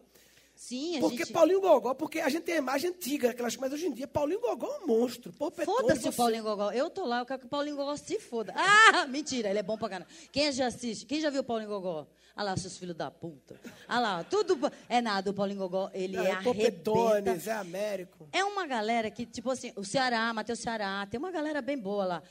Sim, 0.61 0.97
a 0.97 1.01
Porque 1.01 1.19
gente... 1.19 1.33
Paulinho 1.33 1.61
Gogó, 1.61 1.95
porque 1.95 2.19
a 2.19 2.29
gente 2.29 2.43
tem 2.43 2.57
a 2.57 2.59
imagem 2.59 2.91
antiga, 2.91 3.31
aquelas, 3.31 3.57
mas 3.57 3.73
hoje 3.73 3.87
em 3.87 3.93
dia 3.93 4.09
Paulinho 4.09 4.41
Gogó 4.41 4.67
é 4.67 4.83
um 4.83 4.87
monstro. 4.89 5.33
Foda-se 5.33 5.65
você- 6.03 6.09
o 6.09 6.13
Paulinho 6.13 6.43
Gogó. 6.43 6.73
Eu 6.73 6.91
tô 6.91 7.05
lá, 7.07 7.21
eu 7.21 7.27
quero 7.27 7.39
que 7.39 7.47
o 7.47 7.49
Paulinho 7.49 7.77
Gogó 7.77 7.95
se 7.97 8.19
foda. 8.19 8.53
Ah, 8.57 9.07
mentira, 9.07 9.49
ele 9.51 9.61
é 9.61 9.63
bom 9.63 9.79
pra 9.79 9.89
caramba. 9.89 10.11
Quem 10.33 10.51
já 10.51 10.67
assiste? 10.67 11.07
Quem 11.07 11.21
já 11.21 11.31
viu 11.31 11.43
o 11.43 11.45
Paulinho 11.45 11.71
Gogó? 11.71 12.09
Ah 12.35 12.43
lá, 12.43 12.57
seus 12.57 12.77
filhos 12.77 12.97
da 12.97 13.09
puta. 13.09 13.61
Ah 13.87 14.01
lá, 14.01 14.25
tudo... 14.25 14.59
É 14.89 15.01
nada, 15.01 15.31
o 15.31 15.35
Paulinho 15.35 15.61
Gogó, 15.61 15.91
ele 15.95 16.17
Não, 16.17 16.25
é 16.27 16.31
é 16.33 16.43
Popetones, 16.43 17.47
é 17.47 17.53
Américo. 17.53 18.29
É 18.33 18.43
uma 18.45 18.67
galera 18.67 19.13
que, 19.13 19.25
tipo 19.27 19.51
assim, 19.53 19.73
o 19.77 19.85
Ceará, 19.85 20.33
Matheus 20.35 20.59
Ceará, 20.59 21.07
tem 21.09 21.19
uma 21.19 21.31
galera 21.31 21.63
bem 21.63 21.79
boa 21.79 22.05
lá. 22.05 22.23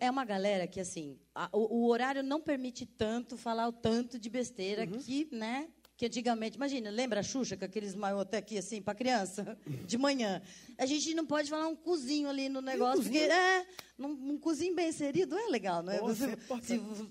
É 0.00 0.10
uma 0.10 0.24
galera 0.24 0.66
que, 0.66 0.80
assim, 0.80 1.16
a- 1.32 1.48
o, 1.52 1.82
o 1.84 1.88
horário 1.88 2.20
não 2.24 2.40
permite 2.40 2.84
tanto 2.84 3.36
falar 3.36 3.68
o 3.68 3.72
tanto 3.72 4.18
de 4.18 4.28
besteira 4.28 4.82
Uhum. 4.82 4.98
que, 4.98 5.28
né? 5.30 5.68
Que 5.96 6.06
antigamente, 6.06 6.56
imagina, 6.56 6.90
lembra 6.90 7.20
a 7.20 7.22
Xuxa 7.22 7.56
com 7.56 7.64
aqueles 7.64 7.94
maiô 7.94 8.20
até 8.20 8.36
aqui, 8.36 8.58
assim, 8.58 8.82
pra 8.82 8.94
criança, 8.94 9.56
de 9.86 9.96
manhã? 9.96 10.42
A 10.76 10.84
gente 10.84 11.14
não 11.14 11.24
pode 11.24 11.48
falar 11.48 11.66
um 11.68 11.76
cozinho 11.76 12.28
ali 12.28 12.48
no 12.50 12.60
negócio, 12.60 13.02
porque 13.02 13.18
é, 13.18 13.66
num- 13.96 14.32
um 14.32 14.38
cozinho 14.38 14.74
bem 14.74 14.90
inserido 14.90 15.36
é 15.38 15.46
legal, 15.48 15.82
não 15.82 15.92
é? 15.92 15.98
Pô, 15.98 16.06
Você- 16.08 16.36
se- 16.62 16.78
Hum, 16.78 17.10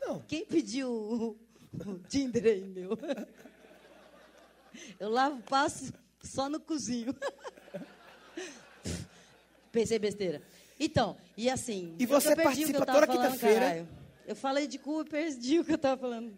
Não, 0.00 0.20
quem 0.22 0.44
pediu 0.44 0.90
o, 0.90 1.38
o 1.86 1.98
Tinder 2.08 2.44
aí, 2.44 2.60
meu? 2.64 2.90
Eu 4.98 5.08
lavo, 5.10 5.40
passo 5.42 5.92
só 6.22 6.48
no 6.48 6.58
cozinho. 6.60 7.14
Pensei 9.70 9.98
besteira. 9.98 10.42
Então, 10.78 11.16
e 11.36 11.48
assim. 11.48 11.94
E 11.98 12.06
você 12.06 12.34
participa 12.36 12.84
toda 12.84 13.06
quinta-feira? 13.06 13.88
Eu 14.26 14.36
falei 14.36 14.66
de 14.66 14.78
cu 14.78 15.02
e 15.02 15.04
perdi 15.04 15.58
o 15.60 15.64
que 15.64 15.72
eu 15.72 15.76
estava 15.76 16.00
falando. 16.00 16.36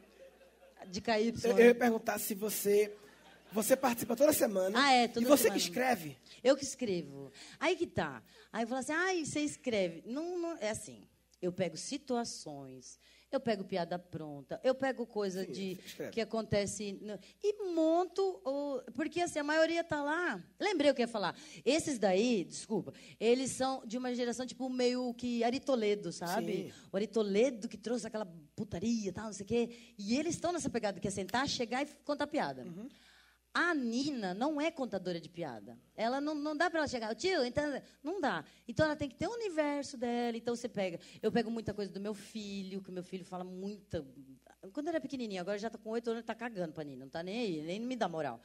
De 0.91 1.01
KY. 1.01 1.35
eu, 1.45 1.59
eu 1.59 1.67
ia 1.67 1.75
perguntar 1.75 2.19
se 2.19 2.35
você. 2.35 2.95
Você 3.53 3.77
participa 3.77 4.17
toda 4.17 4.33
semana. 4.33 4.77
Ah, 4.83 4.93
é, 4.93 5.07
toda 5.07 5.21
E 5.25 5.29
você 5.29 5.45
semana. 5.45 5.61
que 5.61 5.65
escreve. 5.69 6.17
Eu 6.43 6.57
que 6.57 6.65
escrevo. 6.65 7.31
Aí 7.61 7.77
que 7.77 7.87
tá. 7.87 8.21
Aí 8.53 8.65
eu 8.65 8.69
falo 8.69 8.81
assim, 8.81 8.93
ai, 8.93 9.25
você 9.25 9.41
escreve. 9.41 10.03
Não, 10.07 10.37
não, 10.37 10.57
é 10.59 10.71
assim, 10.71 11.07
eu 11.41 11.53
pego 11.53 11.77
situações, 11.77 12.99
eu 13.35 13.41
pego 13.41 13.65
piada 13.65 13.99
pronta, 13.99 14.61
eu 14.63 14.75
pego 14.75 15.07
coisa 15.07 15.45
Sim, 15.45 15.53
de 15.53 15.73
escreve. 15.85 16.13
que 16.13 16.21
acontece 16.21 16.93
no- 17.01 17.19
e 17.43 17.73
monto 17.75 18.23
o, 18.45 18.81
porque 18.95 19.21
assim, 19.21 19.39
a 19.39 19.45
maioria 19.45 19.83
tá 19.85 20.03
lá. 20.03 20.43
Lembrei 20.61 20.91
o 20.91 20.95
que 20.95 21.03
eu 21.03 21.05
ia 21.05 21.09
falar. 21.09 21.37
Esses 21.65 21.99
daí, 21.99 22.45
desculpa, 22.45 22.93
eles 23.19 23.51
são 23.53 23.85
de 23.87 23.97
uma 23.99 24.15
geração 24.15 24.47
tipo 24.47 24.69
meio 24.69 25.13
que 25.15 25.43
Ari 25.45 25.61
Toledo, 25.61 26.13
sabe? 26.13 26.71
Sim. 26.71 26.73
O 26.93 26.97
Ari 26.97 27.07
Toledo 27.07 27.69
que 27.69 27.77
trouxe 27.77 28.07
aquela 28.07 28.27
putaria, 28.57 29.13
tal, 29.13 29.27
não 29.27 29.33
sei 29.33 29.45
o 29.45 29.47
quê. 29.49 29.71
E 29.99 30.17
eles 30.17 30.35
estão 30.35 30.53
nessa 30.53 30.71
pegada 30.71 31.01
que 31.01 31.09
é 31.09 31.11
sentar, 31.11 31.49
chegar 31.49 31.83
e 31.83 31.87
contar 32.05 32.27
piada. 32.27 32.63
Uhum. 32.63 32.89
A 33.57 33.73
Nina 33.73 34.35
não 34.35 34.61
é 34.61 34.69
contadora 34.69 35.21
de 35.21 35.29
piada. 35.29 35.79
Ela 35.95 36.21
não, 36.21 36.35
não 36.35 36.57
dá 36.57 36.69
para 36.69 36.81
ela 36.81 36.89
chegar, 36.89 37.15
tio, 37.15 37.45
então, 37.45 37.81
não 38.03 38.21
dá. 38.21 38.45
Então 38.67 38.85
ela 38.85 38.97
tem 38.97 39.09
que 39.09 39.15
ter 39.15 39.29
o 39.29 39.33
universo 39.33 39.97
dela. 39.97 40.37
Então 40.37 40.57
você 40.57 40.69
pega. 40.69 40.99
Eu 41.23 41.31
pego 41.31 41.53
muita 41.53 41.73
coisa 41.73 41.93
do 41.93 42.01
meu 42.01 42.15
filho, 42.15 42.83
que 42.83 42.91
meu 42.91 43.05
filho 43.05 43.25
fala 43.25 43.45
muita. 43.45 44.05
Quando 44.73 44.89
era 44.89 45.01
pequenininho, 45.01 45.41
agora 45.41 45.57
já 45.57 45.69
está 45.69 45.79
com 45.79 45.91
oito 45.91 46.11
anos, 46.11 46.23
está 46.23 46.35
cagando 46.35 46.73
para 46.73 46.83
Nina, 46.83 47.01
não 47.01 47.07
está 47.07 47.23
nem 47.23 47.39
aí, 47.39 47.63
nem 47.63 47.79
me 47.79 47.95
dá 47.95 48.09
moral. 48.09 48.41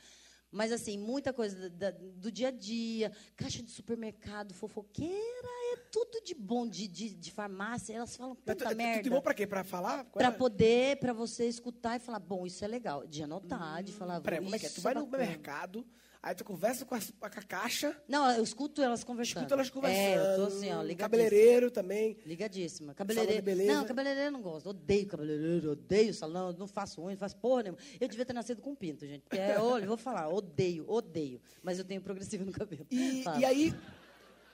Mas, 0.52 0.72
assim, 0.72 0.98
muita 0.98 1.32
coisa 1.32 1.70
da- 1.70 1.92
do 1.92 2.32
dia 2.32 2.48
a 2.48 2.52
dia, 2.52 3.12
caixa 3.36 3.62
de 3.62 3.70
supermercado, 3.70 4.54
fofoqueira, 4.54 5.48
é 5.74 5.78
tudo 5.92 6.22
de 6.26 6.34
bom, 6.34 6.68
de, 6.68 6.88
de, 6.88 7.14
de 7.14 7.32
farmácia. 7.32 7.94
Elas 7.94 8.16
falam 8.18 8.36
tanta 8.36 8.70
tu- 8.70 8.76
merda. 8.76 9.04
De 9.04 9.10
bom 9.12 9.22
pra 9.22 9.34
quê? 9.36 9.46
Pra 9.46 9.64
falar? 9.64 10.06
Para 10.06 10.28
é? 10.30 10.32
poder, 10.32 10.98
para 10.98 11.14
você 11.14 11.48
escutar 11.48 11.98
e 11.98 12.00
falar, 12.00 12.20
bom, 12.20 12.48
isso 12.48 12.66
é 12.66 12.68
legal. 12.68 13.06
De 13.06 13.22
anotar, 13.22 13.84
de 13.84 13.92
falar, 13.92 14.20
Peraí, 14.22 14.40
como 14.42 14.56
é 14.56 14.60
que 14.60 14.66
é? 14.66 14.70
Tu 14.70 14.82
vai 14.82 14.96
no 14.96 15.06
mercado, 15.08 15.86
Aí 16.22 16.36
tu 16.36 16.44
conversa 16.44 16.84
com 16.84 16.96
a, 16.96 17.00
com 17.00 17.26
a 17.26 17.30
caixa, 17.30 17.96
Não, 18.06 18.30
eu 18.32 18.44
escuto 18.44 18.82
elas 18.82 19.06
conversando. 19.06 19.44
escuta 19.44 19.56
elas 19.56 19.70
conversando. 19.70 20.02
É, 20.02 20.34
eu 20.34 20.36
tô 20.36 20.44
assim, 20.48 20.70
ó, 20.70 20.82
ligadíssima. 20.82 20.98
Cabeleireiro 20.98 21.72
também. 21.72 22.18
Ligadíssima. 22.26 22.94
Cabeleireiro. 22.94 23.74
Não, 23.74 23.86
cabeleireiro 23.86 24.32
não 24.32 24.42
gosto. 24.42 24.70
Odeio 24.70 25.08
cabeleireiro, 25.08 25.72
odeio 25.72 26.14
salão, 26.14 26.52
não 26.52 26.68
faço 26.68 27.02
unha, 27.02 27.12
não 27.12 27.18
faço 27.18 27.38
porra 27.38 27.64
nenhuma. 27.64 27.80
Eu 28.02 28.08
devia 28.10 28.26
ter 28.26 28.34
nascido 28.34 28.62
com 28.62 28.76
pinto, 28.76 29.08
gente. 29.08 29.22
Porque, 29.22 29.38
é, 29.38 29.58
olha, 29.60 29.88
vou 29.88 29.96
falar, 29.96 30.28
odeio, 30.28 30.84
odeio. 30.90 31.40
Mas 31.64 31.80
eu 31.80 31.86
tenho 31.86 32.02
progressivo 32.02 32.44
no 32.44 32.52
cabelo. 32.52 32.86
E, 32.92 33.24
e 33.40 33.46
aí, 33.46 33.74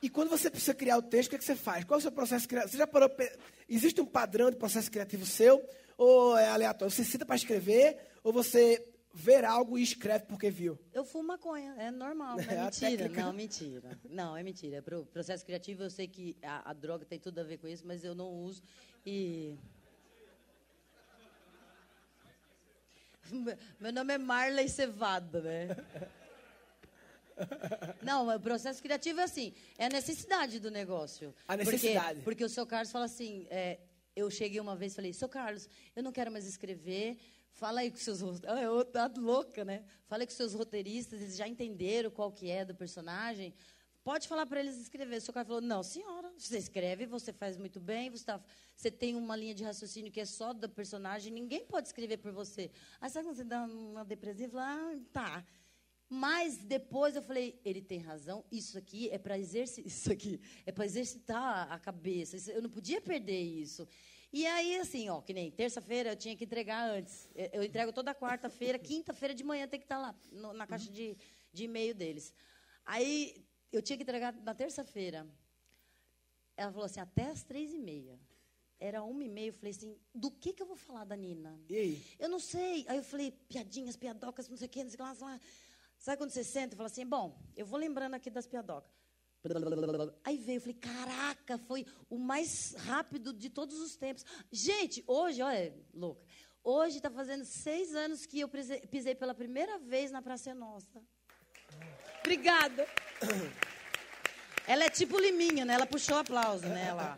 e 0.04 0.08
quando 0.08 0.30
você 0.30 0.52
precisa 0.52 0.76
criar 0.76 1.00
o 1.00 1.02
texto, 1.02 1.28
o 1.28 1.30
que, 1.32 1.36
é 1.38 1.40
que 1.40 1.46
você 1.46 1.56
faz? 1.56 1.84
Qual 1.84 1.98
é 1.98 2.00
o 2.00 2.02
seu 2.02 2.12
processo 2.12 2.48
criativo? 2.48 2.74
Você 2.74 2.78
já 2.78 2.86
parou, 2.86 3.10
existe 3.68 4.00
um 4.00 4.06
padrão 4.06 4.52
de 4.52 4.56
processo 4.56 4.92
criativo 4.92 5.26
seu? 5.26 5.68
Ou 5.98 6.38
é 6.38 6.48
aleatório? 6.48 6.94
Você 6.94 7.04
cita 7.04 7.26
para 7.26 7.36
escrever? 7.36 7.98
Ou 8.24 8.32
você 8.32 8.86
vê 9.16 9.44
algo 9.46 9.78
e 9.78 9.82
escreve 9.82 10.26
porque 10.26 10.50
viu? 10.52 10.78
Eu 10.94 11.06
fumo 11.06 11.30
maconha, 11.30 11.74
é 11.78 11.90
normal, 11.90 12.38
É 12.40 12.44
é 12.54 12.64
mentira. 12.66 12.98
técnica. 12.98 13.22
Não, 13.22 13.34
mentira. 13.34 14.00
Não, 14.10 14.38
é 14.38 14.44
mentira. 14.44 14.82
Pro 14.82 15.06
processo 15.06 15.46
criativo, 15.46 15.84
eu 15.84 15.90
sei 15.90 16.08
que 16.08 16.36
a, 16.44 16.70
a 16.70 16.74
droga 16.74 17.06
tem 17.06 17.18
tudo 17.18 17.40
a 17.40 17.44
ver 17.44 17.58
com 17.58 17.68
isso, 17.68 17.88
mas 17.88 18.04
eu 18.04 18.14
não 18.14 18.30
uso. 18.30 18.62
E. 19.06 19.56
Meu 23.80 23.94
nome 23.94 24.14
é 24.14 24.18
Marley 24.18 24.68
Cevada, 24.68 25.42
né? 25.42 25.68
Não, 28.02 28.34
o 28.34 28.40
processo 28.40 28.82
criativo 28.82 29.20
é 29.20 29.24
assim, 29.24 29.54
é 29.78 29.88
a 29.88 29.90
necessidade 29.90 30.58
do 30.58 30.72
negócio. 30.72 31.36
A 31.48 31.58
necessidade. 31.58 32.22
Porque, 32.22 32.24
porque 32.24 32.44
o 32.46 32.50
seu 32.50 32.66
Carlos 32.66 32.92
fala 32.94 33.06
assim, 33.06 33.46
é, 33.50 33.78
eu 34.16 34.32
cheguei 34.32 34.60
uma 34.62 34.74
vez 34.76 34.94
e 34.94 34.96
falei, 34.96 35.12
seu 35.12 35.28
Carlos, 35.28 35.68
eu 35.94 36.02
não 36.02 36.14
quero 36.14 36.32
mais 36.32 36.46
escrever, 36.48 37.18
fala 37.56 37.80
aí 37.82 37.90
com 37.92 37.98
seus... 37.98 38.22
ro- 38.22 38.40
Ah, 38.48 38.62
eu 38.62 38.86
tá 38.86 39.12
louca, 39.18 39.66
né? 39.66 39.84
Fala 40.08 40.24
aí 40.24 40.28
com 40.28 40.34
seus 40.34 40.54
roteiristas, 40.54 41.22
eles 41.22 41.36
já 41.36 41.48
entenderam 41.48 42.12
qual 42.12 42.32
que 42.32 42.50
é 42.50 42.64
do 42.64 42.76
personagem, 42.76 43.54
pode 44.04 44.28
falar 44.28 44.46
para 44.46 44.60
eles 44.60 44.78
escrever. 44.78 45.18
O 45.18 45.22
seu 45.22 45.34
Carlos 45.34 45.48
falou, 45.48 45.62
não, 45.62 45.82
senhora, 45.82 46.32
você 46.38 46.58
escreve, 46.58 47.06
você 47.08 47.34
faz 47.34 47.58
muito 47.58 47.80
bem, 47.80 48.10
você, 48.10 48.24
tá, 48.26 48.40
você 48.76 48.92
tem 48.92 49.16
uma 49.16 49.36
linha 49.36 49.56
de 49.56 49.64
raciocínio 49.64 50.12
que 50.12 50.20
é 50.22 50.26
só 50.26 50.54
do 50.54 50.70
personagem, 50.70 51.34
ninguém 51.34 51.66
pode 51.66 51.88
escrever 51.88 52.18
por 52.18 52.32
você. 52.32 52.70
Aí 53.02 53.10
sabe 53.10 53.26
quando 53.28 53.38
você 53.38 53.44
dá 53.44 53.64
uma 53.64 54.06
depressiva 54.06 54.62
ah, 54.62 55.00
tá... 55.12 55.46
Mas 56.08 56.58
depois 56.58 57.16
eu 57.16 57.22
falei, 57.22 57.60
ele 57.66 57.82
tem 57.82 58.00
razão, 58.00 58.46
isso 58.52 58.78
aqui 58.78 59.10
é 59.10 59.18
para 59.18 59.40
exercitar, 59.40 59.88
isso 59.92 60.12
aqui 60.12 60.40
é 60.66 60.72
para 60.72 60.86
exercitar 60.86 61.72
a 61.72 61.80
cabeça. 61.80 62.38
eu 62.52 62.62
não 62.62 62.70
podia 62.70 63.02
perder 63.02 63.42
isso. 63.42 63.88
E 64.38 64.46
aí, 64.46 64.76
assim, 64.80 65.08
ó, 65.08 65.22
que 65.22 65.34
nem 65.34 65.50
terça-feira 65.50 66.10
eu 66.12 66.16
tinha 66.18 66.36
que 66.36 66.44
entregar 66.44 66.90
antes. 66.90 67.30
Eu, 67.54 67.64
entrego 67.64 67.94
toda 67.94 68.14
quarta-feira, 68.14 68.78
quinta-feira 68.78 69.34
de 69.34 69.46
manhã 69.46 69.66
tem 69.66 69.80
que 69.80 69.86
estar 69.86 69.98
lá 69.98 70.14
no- 70.30 70.52
na 70.52 70.68
caixa 70.68 70.92
de, 70.92 71.16
de 71.54 71.64
e-mail 71.64 71.96
deles. 71.96 72.34
Aí 72.86 73.46
eu 73.72 73.82
tinha 73.82 73.96
que 73.96 74.04
entregar 74.04 74.34
na 74.34 74.54
terça-feira. 74.54 75.26
Ela 76.58 76.70
falou 76.70 76.86
assim, 76.86 77.00
até 77.00 77.28
as 77.28 77.44
três 77.44 77.74
e 77.74 77.78
meia. 77.78 78.20
Era 78.78 79.02
uma 79.04 79.24
e 79.24 79.30
meia, 79.30 79.48
eu 79.52 79.54
falei 79.54 79.72
assim, 79.72 79.98
do 80.14 80.30
que, 80.30 80.52
que 80.52 80.62
eu 80.62 80.68
vou 80.68 80.76
falar 80.76 81.06
da 81.06 81.16
Nina? 81.16 81.58
E 81.70 81.78
aí? 81.78 82.04
Eu 82.20 82.28
não 82.28 82.40
sei. 82.40 82.84
Aí 82.90 82.98
eu 82.98 83.04
falei, 83.06 83.32
piadinhas, 83.32 83.96
piadocas, 83.96 84.50
não 84.50 84.58
sei 84.58 84.68
o 84.68 84.70
quê, 84.70 84.84
não 84.84 84.90
sei 84.90 84.96
o 84.96 84.98
que 84.98 85.04
lá, 85.04 85.10
não 85.10 85.16
sei 85.16 85.28
o 85.28 85.40
que 85.40 85.46
lá. 85.46 85.52
Sabe 85.98 86.18
quando 86.18 86.32
você 86.32 86.44
senta 86.44 86.76
e 86.76 86.78
fala 86.78 86.88
assim, 86.88 87.06
bom, 87.06 87.42
eu 87.56 87.66
vou 87.66 87.80
lembrando 87.80 88.16
aqui 88.16 88.30
das 88.30 88.46
piadocas. 88.46 88.92
Aí 90.24 90.38
veio, 90.38 90.58
eu 90.58 90.62
falei, 90.62 90.76
caraca, 90.76 91.58
foi 91.58 91.86
o 92.10 92.18
mais 92.18 92.74
rápido 92.80 93.34
de 93.34 93.50
todos 93.50 93.80
os 93.80 93.96
tempos. 93.96 94.26
Gente, 94.52 95.04
hoje, 95.08 95.42
olha, 95.42 95.74
louca, 95.94 96.22
hoje 96.64 96.98
está 96.98 97.10
fazendo 97.10 97.46
seis 97.46 97.94
anos 97.96 98.26
que 98.26 98.40
eu 98.40 98.50
pisei 98.50 99.16
pela 99.16 99.34
primeira 99.36 99.78
vez 99.80 100.12
na 100.12 100.22
Praça 100.22 100.52
é 100.52 100.54
Nossa. 100.54 101.02
Obrigada. 102.22 102.88
Ela 104.68 104.86
é 104.86 104.90
tipo 104.90 105.20
Liminha, 105.20 105.64
né? 105.64 105.76
Ela 105.76 105.86
puxou 105.86 106.18
aplauso, 106.18 106.66
né? 106.66 106.88
Ela, 106.88 107.16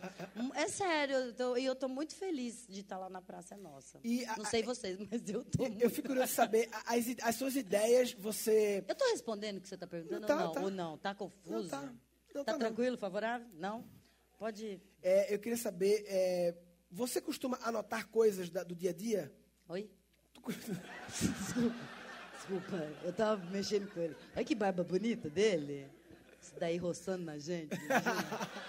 é 0.54 0.68
sério, 0.68 1.14
eu 1.16 1.32
tô- 1.34 1.56
e 1.56 1.64
eu 1.64 1.72
estou 1.72 1.88
muito 1.88 2.14
feliz 2.14 2.66
de 2.68 2.80
estar 2.80 2.98
lá 2.98 3.08
na 3.08 3.22
Praça 3.22 3.54
é 3.54 3.56
Nossa. 3.56 3.98
E 4.04 4.22
a- 4.26 4.36
Não 4.36 4.44
sei 4.44 4.62
vocês, 4.62 4.98
mas 5.10 5.26
eu 5.30 5.40
estou 5.40 5.66
muito 5.66 5.82
Eu 5.82 5.88
fico 5.88 6.08
curioso 6.08 6.28
de 6.28 6.34
saber, 6.34 6.68
as, 6.84 7.06
as 7.22 7.36
suas 7.36 7.56
ideias, 7.56 8.12
você... 8.12 8.84
Eu 8.86 8.92
estou 8.92 9.08
respondendo 9.12 9.56
o 9.56 9.60
que 9.62 9.68
você 9.68 9.76
está 9.76 9.86
perguntando 9.86 10.20
Não, 10.20 10.26
tá, 10.28 10.34
ou 10.36 10.44
não? 10.44 10.52
tá. 10.52 10.60
Ou 10.60 10.70
não? 10.70 10.94
Está 10.96 11.14
confuso? 11.14 11.62
Não 11.62 11.68
tá. 11.68 11.94
Não 12.38 12.44
Tá 12.44 12.52
tá, 12.52 12.58
não. 12.58 12.66
tranquilo, 12.66 12.96
favorável? 12.96 13.46
Não? 13.54 13.84
Pode. 14.38 14.80
É, 15.02 15.34
eu 15.34 15.38
queria 15.38 15.56
saber, 15.58 16.04
é, 16.06 16.54
você 16.90 17.20
costuma 17.20 17.58
anotar 17.62 18.06
coisas 18.08 18.48
da- 18.48 18.62
do 18.62 18.74
dia 18.76 18.90
a 18.90 18.92
dia? 18.92 19.32
Oi? 19.68 19.90
Desculpa. 21.08 21.74
Desculpa, 22.36 22.76
eu 23.04 23.12
tava 23.12 23.44
mexendo 23.50 23.92
com 23.92 24.00
ele. 24.00 24.16
Olha 24.34 24.44
que 24.44 24.54
barba 24.54 24.84
bonita 24.84 25.28
dele. 25.28 25.88
Isso 26.40 26.54
daí 26.58 26.76
roçando 26.76 27.24
na 27.24 27.38
gente. 27.38 27.76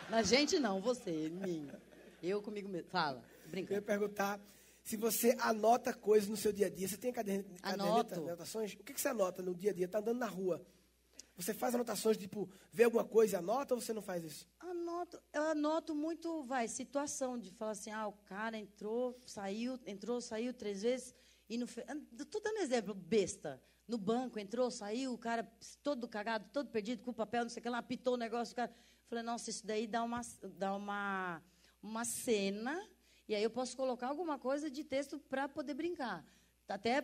na 0.09 0.23
gente 0.23 0.59
não, 0.59 0.81
você, 0.81 1.27
em 1.27 1.29
mim. 1.29 1.69
Eu 2.21 2.41
comigo 2.41 2.67
mesmo. 2.67 2.89
Fala, 2.89 3.17
Eu 3.21 3.45
ia 3.45 3.51
brinca. 3.51 3.81
perguntar 3.81 4.39
se 4.83 4.97
você 4.97 5.35
anota 5.39 5.93
coisas 5.93 6.27
no 6.27 6.35
seu 6.35 6.51
dia 6.51 6.65
a 6.65 6.69
dia. 6.69 6.87
Você 6.87 6.97
tem 6.97 7.13
caderneta, 7.13 7.53
Anoto. 7.61 8.15
anotações? 8.15 8.73
O 8.73 8.77
que, 8.77 8.93
que 8.93 8.99
você 8.99 9.07
anota 9.09 9.41
no 9.43 9.53
dia 9.53 9.69
a 9.71 9.73
dia? 9.73 9.85
Está 9.85 9.99
andando 9.99 10.17
na 10.17 10.25
rua. 10.27 10.65
Você 11.39 11.53
faz 11.53 11.73
anotações, 11.73 12.17
tipo, 12.17 12.49
vê 12.69 12.83
alguma 12.83 13.05
coisa 13.05 13.37
e 13.37 13.39
anota 13.39 13.73
ou 13.73 13.79
você 13.79 13.93
não 13.93 14.01
faz 14.01 14.25
isso? 14.25 14.45
Anoto, 14.59 15.17
eu 15.31 15.43
anoto 15.43 15.95
muito, 15.95 16.43
vai, 16.43 16.67
situação 16.67 17.39
de 17.39 17.49
falar 17.51 17.71
assim, 17.71 17.91
ah, 17.91 18.07
o 18.07 18.11
cara 18.25 18.57
entrou, 18.57 19.17
saiu, 19.25 19.79
entrou, 19.85 20.19
saiu 20.19 20.53
três 20.53 20.81
vezes 20.81 21.15
e 21.49 21.57
não 21.57 21.65
fez. 21.65 21.87
Estou 22.19 22.41
dando 22.41 22.57
exemplo, 22.57 22.93
besta. 22.93 23.63
No 23.87 23.97
banco, 23.97 24.37
entrou, 24.37 24.69
saiu, 24.69 25.13
o 25.13 25.17
cara 25.17 25.49
todo 25.81 26.09
cagado, 26.09 26.49
todo 26.51 26.69
perdido, 26.69 27.01
com 27.03 27.11
o 27.11 27.13
papel, 27.13 27.43
não 27.43 27.49
sei 27.49 27.61
o 27.61 27.63
que 27.63 27.69
lá, 27.69 27.77
apitou 27.77 28.15
o 28.15 28.17
negócio, 28.17 28.51
o 28.51 28.55
cara. 28.57 28.71
Falei, 29.07 29.23
nossa, 29.23 29.49
isso 29.49 29.65
daí 29.65 29.87
dá 29.87 30.03
uma, 30.03 30.19
dá 30.57 30.75
uma, 30.75 31.41
uma 31.81 32.03
cena, 32.03 32.85
e 33.29 33.33
aí 33.33 33.41
eu 33.41 33.49
posso 33.49 33.77
colocar 33.77 34.09
alguma 34.09 34.37
coisa 34.37 34.69
de 34.69 34.83
texto 34.83 35.17
para 35.17 35.47
poder 35.47 35.73
brincar. 35.73 36.25
Até 36.67 37.01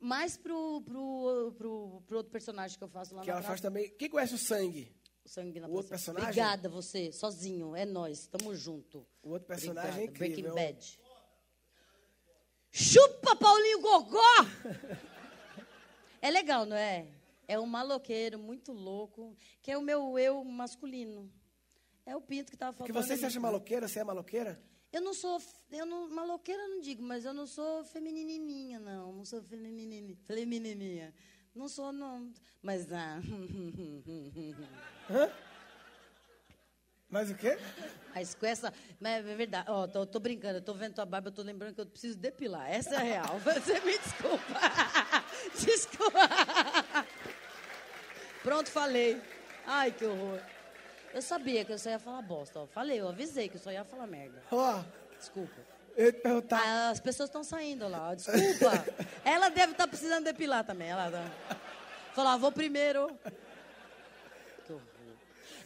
mais 0.00 0.36
pro, 0.36 0.82
pro, 0.82 1.54
pro, 1.56 2.02
pro 2.06 2.16
outro 2.18 2.30
personagem 2.32 2.76
que 2.76 2.84
eu 2.84 2.88
faço 2.88 3.14
lá 3.14 3.22
que 3.22 3.26
na 3.28 3.32
ela 3.34 3.40
praça. 3.40 3.48
faz 3.48 3.60
também. 3.60 3.90
Quem 3.96 4.08
conhece 4.10 4.34
o 4.34 4.38
sangue? 4.38 4.94
O 5.24 5.28
sangue 5.28 5.58
na 5.60 5.66
O 5.66 5.72
outro 5.72 5.88
praça. 5.88 6.12
personagem? 6.12 6.28
Obrigada, 6.28 6.68
você, 6.68 7.10
sozinho, 7.12 7.74
é 7.74 7.86
nós, 7.86 8.26
tamo 8.26 8.54
junto. 8.54 9.06
O 9.22 9.30
outro 9.30 9.46
personagem 9.48 9.90
é 9.90 10.04
Obrigada. 10.08 10.26
incrível. 10.26 10.52
Breaking 10.52 10.74
Bad. 10.74 10.98
Chupa, 12.70 13.36
Paulinho 13.36 13.80
Gogó! 13.80 14.20
é 16.20 16.30
legal, 16.30 16.66
não 16.66 16.76
é? 16.76 17.06
É 17.46 17.58
um 17.58 17.66
maloqueiro 17.66 18.38
muito 18.38 18.72
louco, 18.72 19.36
que 19.62 19.70
é 19.70 19.78
o 19.78 19.82
meu 19.82 20.18
eu 20.18 20.44
masculino. 20.44 21.30
É 22.06 22.14
o 22.16 22.20
Pinto 22.20 22.50
que 22.52 22.58
Porque 22.58 22.92
falando. 22.92 23.06
você 23.06 23.16
se 23.16 23.24
acha 23.24 23.40
maloqueira? 23.40 23.88
Você 23.88 24.00
é 24.00 24.04
maloqueira? 24.04 24.60
Eu 24.94 25.00
não 25.00 25.12
sou, 25.12 25.42
eu 25.72 25.84
não, 25.84 26.08
maloqueira 26.08 26.68
não 26.68 26.80
digo, 26.80 27.02
mas 27.02 27.24
eu 27.24 27.34
não 27.34 27.48
sou 27.48 27.82
feminininha, 27.82 28.78
não. 28.78 29.12
Não 29.12 29.24
sou 29.24 29.42
feminininha. 29.42 30.16
Feminininha. 30.24 31.12
Não 31.52 31.68
sou, 31.68 31.92
não. 31.92 32.32
Mas, 32.62 32.92
ah, 32.92 33.18
Mas 37.10 37.28
o 37.28 37.34
quê? 37.34 37.58
Mas 38.14 38.36
com 38.36 38.46
essa. 38.46 38.72
Mas 39.00 39.26
é 39.26 39.34
verdade. 39.34 39.68
Ó, 39.68 39.88
tô, 39.88 40.06
tô 40.06 40.20
brincando, 40.20 40.58
eu 40.58 40.62
tô 40.62 40.74
vendo 40.74 40.94
tua 40.94 41.04
barba, 41.04 41.26
eu 41.26 41.32
tô 41.32 41.42
lembrando 41.42 41.74
que 41.74 41.80
eu 41.80 41.86
preciso 41.86 42.16
depilar. 42.16 42.70
Essa 42.70 42.94
é 42.94 42.98
a 42.98 43.02
real. 43.02 43.38
Você 43.42 43.80
me 43.80 43.98
desculpa. 43.98 44.60
Desculpa. 45.58 46.28
Pronto, 48.44 48.70
falei. 48.70 49.20
Ai, 49.66 49.90
que 49.90 50.04
horror. 50.04 50.40
Eu 51.14 51.22
sabia 51.22 51.64
que 51.64 51.72
eu 51.72 51.78
só 51.78 51.90
ia 51.90 51.98
falar 51.98 52.20
bosta. 52.22 52.60
Ó. 52.60 52.66
Falei, 52.66 53.00
eu 53.00 53.08
avisei 53.08 53.48
que 53.48 53.56
eu 53.56 53.60
só 53.60 53.70
ia 53.70 53.84
falar 53.84 54.06
merda. 54.06 54.42
Ó, 54.50 54.82
Desculpa. 55.18 55.54
eu 55.96 56.06
ia 56.06 56.12
te 56.12 56.20
perguntar. 56.20 56.60
Ah, 56.62 56.90
as 56.90 57.00
pessoas 57.00 57.28
estão 57.28 57.44
saindo 57.44 57.88
lá. 57.88 58.10
ó. 58.10 58.14
Desculpa. 58.14 58.84
Ela 59.24 59.48
deve 59.48 59.72
estar 59.72 59.86
precisando 59.86 60.24
depilar 60.24 60.64
também. 60.64 60.88
Ela 60.88 61.10
tá... 61.10 61.56
Falar, 62.14 62.36
vou 62.36 62.50
primeiro. 62.52 63.08
Que 64.66 64.72
horror. 64.72 64.82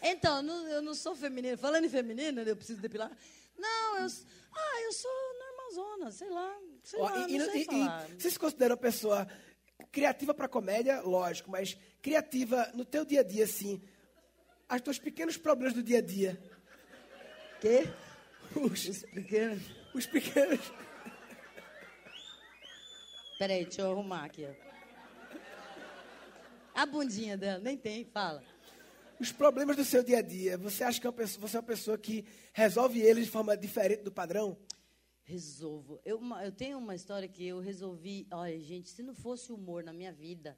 Então, 0.03 0.37
eu 0.37 0.43
não, 0.43 0.69
eu 0.69 0.83
não 0.83 0.95
sou 0.95 1.15
feminina. 1.17 1.57
Falando 1.57 1.85
em 1.85 1.89
feminina, 1.91 2.43
eu 2.43 2.57
preciso 2.57 2.81
depilar. 2.81 3.11
Não, 3.59 3.99
eu, 3.99 4.07
ah, 4.55 4.81
eu 4.83 4.93
sou 4.93 5.11
normalzona, 5.39 6.11
sei 6.13 6.31
lá. 6.31 6.57
Sei 6.85 7.01
Ó, 7.01 7.05
lá, 7.05 7.29
e- 7.29 7.39
não 7.39 7.47
e- 7.47 7.51
sei 7.51 7.63
e- 7.63 7.65
falar. 7.65 8.07
você 8.19 8.31
se 8.31 8.39
considera 8.39 8.75
uma 8.75 8.81
pessoa 8.81 9.27
criativa 9.91 10.33
para 10.35 10.47
comédia? 10.49 11.01
Lógico, 11.01 11.51
mas 11.51 11.77
criativa 12.01 12.71
no 12.75 12.85
teu 12.85 13.05
dia 13.05 13.21
a 13.21 13.25
dia, 13.25 13.45
assim. 13.45 13.83
Os 14.75 14.81
teus 14.83 14.99
pequenos 14.99 15.37
problemas 15.37 15.73
do 15.75 15.83
dia 15.83 15.99
a 15.99 16.03
dia. 16.03 16.39
Quê? 17.61 17.89
Os, 18.55 19.03
Pequeno. 19.13 19.61
os 19.95 20.07
pequenos. 20.07 20.61
Peraí, 23.39 23.65
deixa 23.65 23.83
eu 23.83 23.91
arrumar 23.93 24.25
aqui. 24.25 24.47
ó. 24.47 24.69
A 26.75 26.87
bundinha 26.87 27.37
dela, 27.37 27.59
nem 27.59 27.77
tem, 27.77 28.05
fala. 28.05 28.43
Os 29.19 29.33
problemas 29.33 29.77
do 29.77 29.85
seu 29.85 30.03
dia 30.03 30.19
a 30.19 30.23
dia. 30.23 30.57
Você 30.59 30.85
acha 30.85 31.01
que 31.01 31.07
é 31.07 31.13
pessoa- 31.13 31.41
você 31.49 31.57
é 31.57 31.61
uma 31.61 31.67
pessoa 31.67 31.99
que 31.99 32.25
resolve 32.53 33.01
eles 33.01 33.25
de 33.27 33.31
forma 33.31 33.57
diferente 33.57 34.03
do 34.03 34.13
padrão? 34.13 34.57
Resolvo. 35.25 36.01
Eu, 36.05 36.21
eu 36.43 36.53
tenho 36.53 36.79
uma 36.79 36.95
história 36.95 37.29
que 37.29 37.45
eu 37.47 37.59
resolvi. 37.61 38.27
Olha, 38.31 38.59
gente, 38.61 38.89
se 38.89 39.03
não 39.03 39.15
fosse 39.15 39.51
humor 39.53 39.83
na 39.83 39.93
minha 39.93 40.13
vida, 40.13 40.57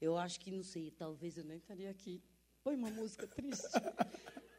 Eu 0.00 0.16
acho 0.16 0.38
que, 0.38 0.50
não 0.52 0.62
sei, 0.62 0.92
talvez 0.92 1.36
eu 1.36 1.42
nem 1.44 1.56
estaria 1.56 1.90
aqui. 1.90 2.22
Põe 2.62 2.74
uma 2.76 2.90
música 2.90 3.26
triste. 3.26 3.68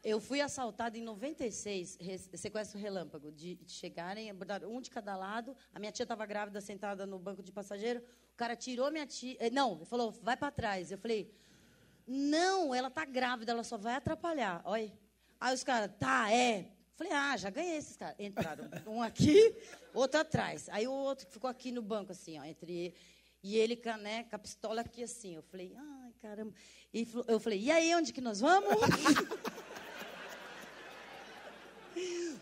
Eu 0.02 0.18
fui 0.20 0.40
assaltada 0.40 0.96
em 0.96 1.02
96, 1.02 1.96
res- 2.00 2.30
sequestro 2.34 2.78
relâmpago, 2.78 3.30
de 3.30 3.58
chegarem, 3.66 4.30
abordaram 4.30 4.74
um 4.74 4.80
de 4.80 4.90
cada 4.90 5.14
lado. 5.16 5.54
A 5.74 5.78
minha 5.78 5.92
tia 5.92 6.04
estava 6.04 6.24
grávida, 6.24 6.60
sentada 6.60 7.04
no 7.06 7.18
banco 7.18 7.42
de 7.42 7.52
passageiro. 7.52 8.00
O 8.32 8.36
cara 8.36 8.56
tirou 8.56 8.90
minha 8.90 9.06
tia. 9.06 9.36
eh, 9.38 9.50
Não, 9.50 9.76
ele 9.76 9.84
falou, 9.84 10.10
vai 10.10 10.36
para 10.36 10.50
trás. 10.50 10.90
Eu 10.90 10.96
falei, 10.98 11.30
não, 12.06 12.74
ela 12.74 12.90
tá 12.90 13.04
grávida, 13.04 13.52
ela 13.52 13.62
só 13.62 13.76
vai 13.76 13.94
atrapalhar. 13.94 14.62
Olha. 14.64 14.90
Aí 15.38 15.54
os 15.54 15.62
caras, 15.62 15.90
tá, 15.98 16.32
é. 16.32 16.72
Falei, 16.96 17.12
ah, 17.12 17.36
já 17.36 17.48
ganhei 17.50 17.76
esses 17.76 17.96
caras. 17.96 18.16
Entraram. 18.18 18.68
Um 18.86 19.02
aqui, 19.02 19.54
outro 19.94 20.20
atrás. 20.20 20.68
Aí 20.70 20.86
o 20.88 20.92
outro 20.92 21.26
ficou 21.28 21.48
aqui 21.48 21.70
no 21.72 21.82
banco, 21.82 22.12
assim, 22.12 22.38
ó, 22.38 22.44
entre. 22.44 22.94
E 23.42 23.56
ele 23.56 23.80
né, 24.02 24.24
com 24.24 24.36
a 24.36 24.38
pistola 24.38 24.80
aqui 24.82 25.02
assim. 25.02 25.34
Eu 25.34 25.42
falei, 25.42 25.74
ai, 25.76 25.99
caramba. 26.20 26.52
E 26.92 27.06
eu 27.26 27.40
falei, 27.40 27.60
e 27.60 27.70
aí, 27.70 27.94
onde 27.94 28.12
que 28.12 28.20
nós 28.20 28.40
vamos? 28.40 28.70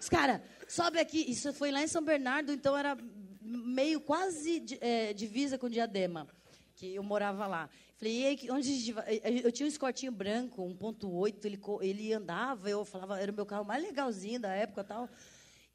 Os 0.01 0.09
caras, 0.09 0.41
sobe 0.69 0.99
aqui. 0.99 1.31
Isso 1.31 1.53
foi 1.53 1.71
lá 1.71 1.83
em 1.83 1.89
São 1.89 2.03
Bernardo, 2.03 2.53
então 2.53 2.77
era 2.77 2.97
meio 3.41 4.01
quase 4.01 4.65
é, 4.81 5.13
divisa 5.13 5.59
com 5.59 5.69
Diadema, 5.69 6.27
que 6.75 6.95
eu 6.95 7.03
morava 7.03 7.47
lá. 7.47 7.69
Falei, 7.97 8.21
e 8.21 8.27
aí, 8.27 8.39
onde 8.51 8.71
a 8.71 8.75
gente 8.75 8.93
vai? 8.93 9.21
Eu 9.43 9.51
tinha 9.51 9.67
um 9.67 9.69
escortinho 9.69 10.13
branco, 10.13 10.63
1.8, 10.63 11.45
ele, 11.45 11.61
ele 11.83 12.13
andava, 12.13 12.71
eu 12.71 12.85
falava, 12.85 13.19
era 13.21 13.33
o 13.33 13.35
meu 13.35 13.45
carro 13.47 13.65
mais 13.65 13.83
legalzinho 13.83 14.39
da 14.39 14.53
época 14.55 14.83
e 14.83 14.85
tal. 14.85 15.09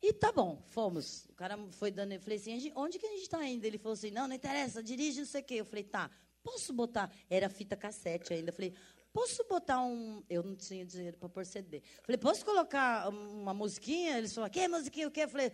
E 0.02 0.14
tá 0.14 0.32
bom, 0.32 0.62
fomos. 0.70 1.26
O 1.30 1.34
cara 1.34 1.58
foi 1.72 1.92
dando, 1.92 2.14
eu 2.14 2.20
falei 2.22 2.38
assim, 2.38 2.54
"A 2.56 2.60
gente- 2.60 2.74
onde 2.76 3.00
que 3.00 3.06
a 3.06 3.10
gente 3.10 3.22
está 3.24 3.46
indo? 3.46 3.64
Ele 3.66 3.78
falou 3.78 3.94
assim, 3.94 4.12
não, 4.12 4.28
não 4.28 4.36
interessa, 4.36 4.82
dirige, 4.84 5.20
não 5.20 5.26
sei 5.26 5.42
o 5.42 5.44
quê. 5.44 5.56
Eu 5.56 5.66
falei, 5.66 5.84
tá, 5.84 6.10
posso 6.44 6.74
botar? 6.74 7.12
Era 7.30 7.50
fita 7.50 7.76
cassete 7.76 8.34
ainda. 8.34 8.52
Falei, 8.52 8.74
posso 9.12 9.44
botar 9.48 9.82
um... 9.82 10.24
Eu 10.30 10.44
não 10.44 10.56
tinha 10.56 10.86
dinheiro 10.86 11.18
para 11.18 11.30
pôr 11.30 11.46
CD. 11.46 11.82
Falei, 12.04 12.18
posso 12.18 12.44
colocar 12.44 13.10
uma 13.10 13.54
musiquinha? 13.54 14.18
Eles 14.18 14.34
falaram, 14.34 14.52
que 14.52 14.68
musiquinha, 14.68 15.08
o 15.08 15.12
quê? 15.12 15.22
Eu 15.22 15.30
falei, 15.30 15.52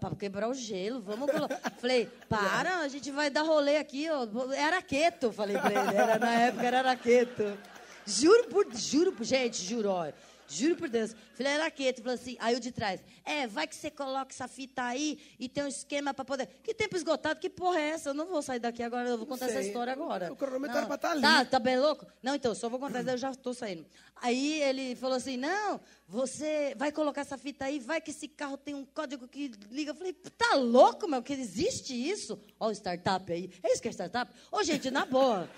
para 0.00 0.16
quebrar 0.16 0.48
o 0.48 0.54
gelo, 0.54 1.00
vamos 1.00 1.30
colocar. 1.30 1.58
Falei, 1.78 2.06
para, 2.28 2.78
a 2.78 2.88
gente 2.88 3.10
vai 3.10 3.30
dar 3.30 3.42
rolê 3.42 3.76
aqui. 3.76 4.08
Ó. 4.10 4.52
É 4.52 4.62
araqueto, 4.62 5.32
falei 5.32 5.58
para 5.58 5.70
ele. 5.70 5.96
Era, 5.96 6.18
na 6.18 6.34
época 6.34 6.66
era 6.66 6.78
araqueto. 6.78 7.58
Juro 8.06 8.48
por, 8.48 8.74
juro 8.74 9.12
por, 9.12 9.24
gente, 9.24 9.62
juro, 9.62 9.90
ó. 9.90 10.10
Juro 10.48 10.76
por 10.76 10.88
Deus. 10.88 11.14
Falei, 11.34 11.52
era 11.52 11.70
quieto. 11.70 12.02
Falou 12.02 12.14
assim, 12.14 12.36
aí 12.40 12.56
o 12.56 12.60
de 12.60 12.72
trás. 12.72 13.00
É, 13.24 13.46
vai 13.46 13.66
que 13.66 13.76
você 13.76 13.90
coloca 13.90 14.32
essa 14.32 14.48
fita 14.48 14.82
aí 14.82 15.18
e 15.38 15.48
tem 15.48 15.64
um 15.64 15.68
esquema 15.68 16.14
para 16.14 16.24
poder. 16.24 16.46
Que 16.62 16.72
tempo 16.72 16.96
esgotado? 16.96 17.38
Que 17.38 17.50
porra 17.50 17.78
é 17.78 17.90
essa? 17.90 18.10
Eu 18.10 18.14
não 18.14 18.26
vou 18.26 18.40
sair 18.40 18.58
daqui 18.58 18.82
agora, 18.82 19.08
eu 19.08 19.18
vou 19.18 19.26
contar 19.26 19.46
essa 19.46 19.60
história 19.60 19.92
agora. 19.92 20.32
O 20.32 20.36
cronômetro 20.36 20.76
era 20.76 20.86
pra 20.86 20.96
estar 20.96 21.10
ali. 21.10 21.22
Tá, 21.22 21.44
tá 21.44 21.58
bem 21.58 21.78
louco? 21.78 22.06
Não, 22.22 22.34
então, 22.34 22.54
só 22.54 22.68
vou 22.68 22.80
contar, 22.80 23.06
eu 23.06 23.18
já 23.18 23.30
estou 23.30 23.52
saindo. 23.52 23.86
Aí 24.16 24.62
ele 24.62 24.96
falou 24.96 25.16
assim: 25.16 25.36
não, 25.36 25.80
você 26.06 26.74
vai 26.76 26.90
colocar 26.90 27.20
essa 27.20 27.36
fita 27.36 27.66
aí, 27.66 27.78
vai 27.78 28.00
que 28.00 28.10
esse 28.10 28.26
carro 28.26 28.56
tem 28.56 28.74
um 28.74 28.84
código 28.84 29.28
que 29.28 29.52
liga. 29.70 29.90
Eu 29.90 29.94
falei, 29.94 30.12
tá 30.12 30.54
louco, 30.54 31.06
meu? 31.06 31.22
Que 31.22 31.34
existe 31.34 31.94
isso? 31.94 32.40
Ó, 32.58 32.68
o 32.68 32.72
startup 32.72 33.30
aí. 33.30 33.50
É 33.62 33.72
isso 33.72 33.82
que 33.82 33.88
é 33.88 33.92
startup? 33.92 34.32
Ô, 34.50 34.62
gente, 34.62 34.90
na 34.90 35.04
boa. 35.04 35.48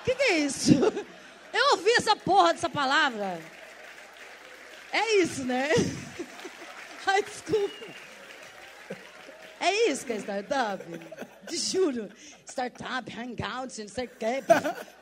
O 0.00 0.04
que, 0.04 0.14
que 0.14 0.22
é 0.22 0.38
isso? 0.38 0.72
Eu 1.52 1.72
ouvi 1.72 1.90
essa 1.90 2.16
porra 2.16 2.54
dessa 2.54 2.70
palavra. 2.70 3.38
É 4.92 5.16
isso, 5.22 5.44
né? 5.44 5.68
Ai, 7.06 7.22
desculpa. 7.22 7.92
É 9.60 9.90
isso 9.90 10.04
que 10.04 10.12
é 10.12 10.16
startup? 10.18 10.84
Te 11.46 11.56
juro. 11.56 12.08
Startup, 12.46 13.10
hangout, 13.16 13.80
não 13.80 13.88
sei 13.88 14.06
o 14.06 14.08
quê. 14.08 14.42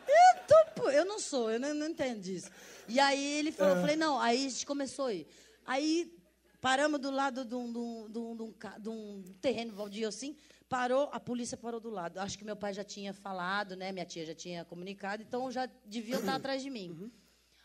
Eu, 0.07 0.75
tô, 0.75 0.91
eu 0.91 1.05
não 1.05 1.19
sou, 1.19 1.51
eu 1.51 1.59
não, 1.59 1.73
não 1.75 1.87
entendo 1.89 2.21
disso. 2.21 2.51
E 2.87 3.01
aí 3.01 3.39
ele 3.39 3.53
falou, 3.53 3.75
eu 3.77 3.81
falei, 3.81 3.97
não, 3.97 4.21
aí 4.21 4.47
a 4.47 4.49
gente 4.49 4.67
começou 4.67 5.07
a 5.07 5.15
ir. 5.15 5.27
Aí 5.67 6.13
paramos 6.61 7.01
do 7.01 7.11
lado 7.11 7.45
de 7.45 7.55
um, 7.55 7.73
de 7.73 7.79
um- 7.79 8.09
de 8.11 8.19
um- 8.19 8.55
de 8.81 8.89
um 8.89 9.23
de 9.23 9.33
terreno 9.39 9.73
baldio 9.73 10.09
assim, 10.09 10.37
parou, 10.69 11.09
a 11.13 11.19
polícia 11.19 11.57
parou 11.57 11.81
do 11.81 11.89
lado. 11.91 12.19
Acho 12.19 12.37
que 12.37 12.45
meu 12.45 12.57
pai 12.57 12.75
já 12.75 12.85
tinha 12.85 13.15
falado, 13.15 13.77
né? 13.77 13.93
Minha 13.93 14.05
tia 14.05 14.27
já 14.27 14.35
tinha 14.35 14.65
comunicado, 14.65 15.23
então 15.23 15.51
já 15.51 15.67
deviam 15.87 16.21
estar 16.21 16.35
atrás 16.35 16.63
de 16.63 16.69
mim. 16.69 17.11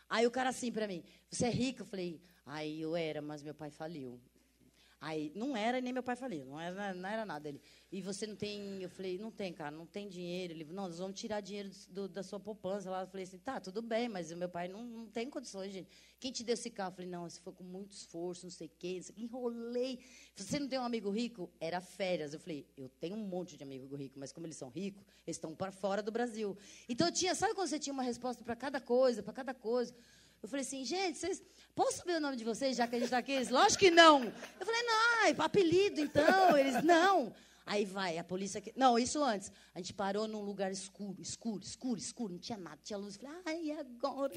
Aí 0.09 0.25
o 0.25 0.31
cara 0.31 0.49
assim 0.49 0.71
pra 0.71 0.87
mim, 0.87 1.03
você 1.29 1.45
é 1.47 1.49
rico? 1.49 1.81
Eu 1.81 1.85
falei, 1.85 2.21
aí 2.45 2.81
eu 2.81 2.95
era, 2.95 3.21
mas 3.21 3.41
meu 3.41 3.53
pai 3.53 3.71
faliu. 3.71 4.21
Aí, 5.05 5.31
não 5.35 5.55
era 5.55 5.79
nem 5.79 5.93
meu 5.93 6.01
pai 6.01 6.15
faliu, 6.15 6.43
não 6.47 6.59
era, 6.59 6.91
não 6.95 7.07
era 7.07 7.23
nada. 7.23 7.47
Ele, 7.47 7.61
e 7.91 8.01
você 8.01 8.25
não 8.25 8.35
tem, 8.35 8.81
eu 8.81 8.89
falei, 8.89 9.19
não 9.19 9.29
tem, 9.29 9.53
cara, 9.53 9.69
não 9.69 9.85
tem 9.85 10.09
dinheiro. 10.09 10.51
Ele, 10.51 10.63
não, 10.63 10.87
nós 10.87 10.97
vamos 10.97 11.19
tirar 11.19 11.41
dinheiro 11.41 11.69
do- 11.91 12.07
da 12.09 12.23
sua 12.23 12.39
poupança. 12.39 12.89
Lá, 12.89 13.01
eu 13.03 13.07
falei 13.07 13.23
assim, 13.23 13.37
tá, 13.37 13.59
tudo 13.59 13.83
bem, 13.83 14.09
mas 14.09 14.31
o 14.31 14.35
meu 14.35 14.49
pai 14.49 14.67
não, 14.67 14.83
não 14.83 15.05
tem 15.05 15.29
condições, 15.29 15.71
gente. 15.71 15.87
Quem 16.19 16.31
te 16.31 16.43
deu 16.43 16.55
esse 16.55 16.71
carro? 16.71 16.89
Eu 16.89 16.95
falei, 16.95 17.07
não, 17.11 17.27
isso 17.27 17.39
foi 17.39 17.53
com 17.53 17.63
muito 17.63 17.91
esforço, 17.91 18.47
não 18.47 18.49
sei 18.51 18.65
o 18.65 18.71
quê. 18.79 18.99
enrolei. 19.15 19.99
Você 20.35 20.57
não 20.59 20.67
tem 20.67 20.79
um 20.79 20.83
amigo 20.83 21.11
rico? 21.11 21.51
Era 21.59 21.79
férias. 21.79 22.33
Eu 22.33 22.39
falei, 22.39 22.67
eu 22.75 22.89
tenho 22.89 23.15
um 23.15 23.27
monte 23.27 23.55
de 23.55 23.63
amigo 23.63 23.95
rico, 23.95 24.17
mas 24.17 24.31
como 24.31 24.47
eles 24.47 24.57
são 24.57 24.69
ricos, 24.69 25.05
eles 25.27 25.37
estão 25.37 25.53
para 25.55 25.71
fora 25.71 26.01
do 26.01 26.11
Brasil. 26.11 26.57
Então 26.89 27.09
eu 27.09 27.13
tinha, 27.13 27.35
sabe 27.35 27.53
quando 27.53 27.67
você 27.67 27.77
tinha 27.77 27.93
uma 27.93 28.01
resposta 28.01 28.43
para 28.43 28.55
cada 28.55 28.81
coisa, 28.81 29.21
para 29.21 29.33
cada 29.33 29.53
coisa? 29.53 29.93
Eu 30.45 30.49
falei 30.49 30.63
assim, 30.63 30.85
gente, 30.85 31.17
vocês. 31.17 31.41
Posso 31.73 31.97
saber 31.97 32.17
o 32.17 32.19
nome 32.19 32.37
de 32.37 32.43
vocês, 32.43 32.77
já 32.77 32.87
que 32.87 32.95
a 32.95 32.99
gente 32.99 33.07
está 33.07 33.17
aqui? 33.17 33.31
Eles, 33.31 33.49
lógico 33.49 33.79
que 33.79 33.89
não. 33.91 34.23
Eu 34.59 34.65
falei, 34.65 34.81
não, 34.83 35.43
apelido, 35.43 35.99
então. 35.99 36.55
Eles, 36.55 36.83
não. 36.83 37.33
Aí 37.65 37.83
vai, 37.83 38.19
a 38.19 38.23
polícia. 38.23 38.59
aqui- 38.59 38.71
Não, 38.75 38.97
isso 38.99 39.23
antes. 39.23 39.51
A 39.73 39.79
gente 39.79 39.91
parou 39.91 40.27
num 40.27 40.41
lugar 40.41 40.71
escuro, 40.71 41.19
escuro, 41.19 41.63
escuro, 41.63 41.99
escuro, 41.99 42.33
não 42.33 42.39
tinha 42.39 42.59
nada, 42.59 42.77
tinha 42.83 42.95
luz. 42.95 43.15
Eu 43.15 43.21
falei, 43.21 43.41
ai, 43.47 43.61
e 43.63 43.71
agora? 43.71 44.33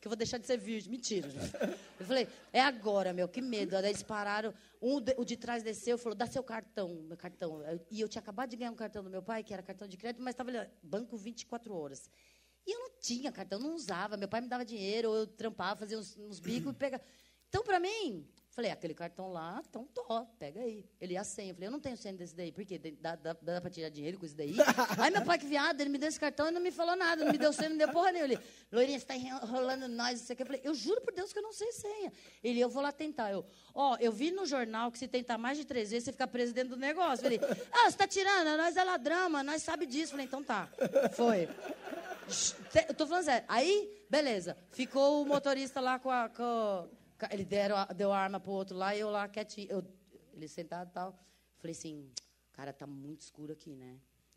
Que 0.00 0.08
eu 0.08 0.10
vou 0.10 0.16
deixar 0.16 0.38
de 0.38 0.46
ser 0.46 0.56
virgem. 0.56 0.90
Mentira, 0.90 1.28
gente. 1.28 1.52
Eu 2.00 2.06
falei, 2.06 2.26
é 2.52 2.60
agora, 2.62 3.12
meu, 3.12 3.28
que 3.28 3.42
medo. 3.42 3.76
Aí 3.76 3.84
eles 3.84 4.02
pararam, 4.02 4.54
um 4.80 5.00
de- 5.00 5.14
o 5.18 5.24
de 5.24 5.36
trás 5.36 5.62
desceu 5.62 5.96
e 5.96 6.00
falou, 6.00 6.16
dá 6.16 6.26
seu 6.26 6.42
cartão, 6.42 6.88
meu 7.06 7.16
cartão. 7.16 7.60
E 7.90 8.00
eu 8.00 8.08
tinha 8.08 8.20
acabado 8.22 8.48
de 8.48 8.56
ganhar 8.56 8.70
um 8.72 8.74
cartão 8.74 9.04
do 9.04 9.10
meu 9.10 9.22
pai, 9.22 9.44
que 9.44 9.52
era 9.52 9.62
cartão 9.62 9.86
de 9.86 9.96
crédito, 9.98 10.22
mas 10.22 10.32
estava 10.32 10.48
ali, 10.50 10.66
banco 10.82 11.14
24 11.16 11.72
horas. 11.74 12.10
E 12.66 12.72
eu 12.74 12.80
não 12.80 12.90
tinha 13.00 13.30
cartão, 13.30 13.58
não 13.58 13.74
usava. 13.74 14.16
Meu 14.16 14.28
pai 14.28 14.40
me 14.40 14.48
dava 14.48 14.64
dinheiro, 14.64 15.14
eu 15.14 15.26
trampava, 15.26 15.80
fazia 15.80 15.98
uns, 15.98 16.16
uns 16.16 16.40
bicos 16.40 16.72
e 16.72 16.74
pegava. 16.74 17.02
Então, 17.48 17.62
para 17.62 17.78
mim, 17.78 18.26
falei, 18.56 18.70
aquele 18.70 18.94
cartão 18.94 19.30
lá, 19.30 19.62
então 19.68 19.86
tô, 19.94 20.24
pega 20.38 20.60
aí. 20.60 20.84
Ele 20.98 21.12
ia 21.12 21.20
a 21.20 21.24
senha. 21.24 21.50
Eu 21.50 21.54
falei, 21.54 21.68
eu 21.68 21.72
não 21.72 21.78
tenho 21.78 21.94
senha 21.94 22.14
desse 22.14 22.34
daí, 22.34 22.50
porque 22.50 22.78
dá, 22.78 23.14
dá, 23.14 23.36
dá 23.40 23.60
para 23.60 23.70
tirar 23.70 23.90
dinheiro 23.90 24.18
com 24.18 24.24
isso 24.24 24.34
daí. 24.34 24.54
aí 24.98 25.10
meu 25.10 25.22
pai, 25.22 25.38
que 25.38 25.46
viado, 25.46 25.78
ele 25.78 25.90
me 25.90 25.98
deu 25.98 26.08
esse 26.08 26.18
cartão 26.18 26.48
e 26.48 26.50
não 26.50 26.60
me 26.60 26.70
falou 26.70 26.96
nada, 26.96 27.22
não 27.22 27.30
me 27.30 27.36
deu 27.36 27.52
senha, 27.52 27.68
não 27.68 27.76
deu 27.76 27.90
porra 27.90 28.12
nenhuma. 28.12 28.32
Ele, 28.32 28.42
Loirinha, 28.72 28.98
você 28.98 29.04
está 29.04 29.14
enrolando 29.14 29.88
nós, 29.88 30.20
não 30.20 30.26
sei 30.26 30.32
o 30.32 30.36
que. 30.38 30.42
Eu 30.42 30.46
falei, 30.46 30.60
eu 30.64 30.74
juro 30.74 31.02
por 31.02 31.12
Deus 31.12 31.34
que 31.34 31.38
eu 31.38 31.42
não 31.42 31.52
sei 31.52 31.70
senha. 31.70 32.10
Ele, 32.42 32.58
eu 32.58 32.70
vou 32.70 32.82
lá 32.82 32.90
tentar. 32.92 33.30
Eu, 33.30 33.44
ó, 33.74 33.96
eu 34.00 34.10
vi 34.10 34.30
no 34.30 34.46
jornal 34.46 34.90
que 34.90 34.98
se 34.98 35.06
tentar 35.06 35.36
mais 35.36 35.58
de 35.58 35.66
três 35.66 35.90
vezes, 35.90 36.06
você 36.06 36.12
fica 36.12 36.26
preso 36.26 36.54
dentro 36.54 36.70
do 36.70 36.80
negócio. 36.80 37.26
Eu 37.26 37.38
falei, 37.38 37.58
ah, 37.72 37.82
você 37.82 37.88
está 37.88 38.08
tirando, 38.08 38.56
nós 38.56 38.74
é 38.74 38.82
ladrão, 38.82 39.28
mas 39.28 39.44
nós 39.44 39.62
sabe 39.62 39.84
disso. 39.84 40.04
Eu 40.04 40.10
falei, 40.12 40.24
então 40.24 40.42
tá. 40.42 40.66
Foi. 41.12 41.46
Eu 42.88 42.94
tô 42.94 43.06
falando 43.06 43.24
sério. 43.24 43.44
Aí, 43.48 44.04
beleza. 44.10 44.56
Ficou 44.72 45.22
o 45.22 45.26
motorista 45.26 45.80
lá 45.80 45.98
com 45.98 46.10
a. 46.10 46.28
com- 46.28 46.88
com- 47.18 47.26
ele 47.30 47.44
deram, 47.44 47.76
a- 47.76 47.86
deu 47.86 48.12
a 48.12 48.18
arma 48.18 48.38
pro 48.40 48.52
outro 48.52 48.76
lá 48.76 48.94
e 48.94 49.00
eu 49.00 49.10
lá 49.10 49.28
quietinho. 49.28 49.68
Eu, 49.70 49.84
ele 50.34 50.48
sentado 50.48 50.88
e 50.90 50.92
tal. 50.92 51.18
Falei 51.58 51.72
assim, 51.76 52.10
cara, 52.52 52.72
tá 52.72 52.86
muito 52.86 53.22
escuro 53.22 53.52
aqui, 53.52 53.74
né? 53.74 53.96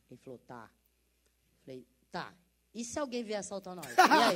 Ele 0.09 0.19
falou, 0.23 0.39
tá. 0.39 0.69
Falei, 1.65 1.85
tá. 2.11 2.33
E 2.73 2.83
se 2.85 2.97
alguém 2.99 3.23
vier 3.23 3.39
assaltar 3.39 3.75
nós? 3.75 3.85
E 3.85 3.99
aí? 3.99 4.35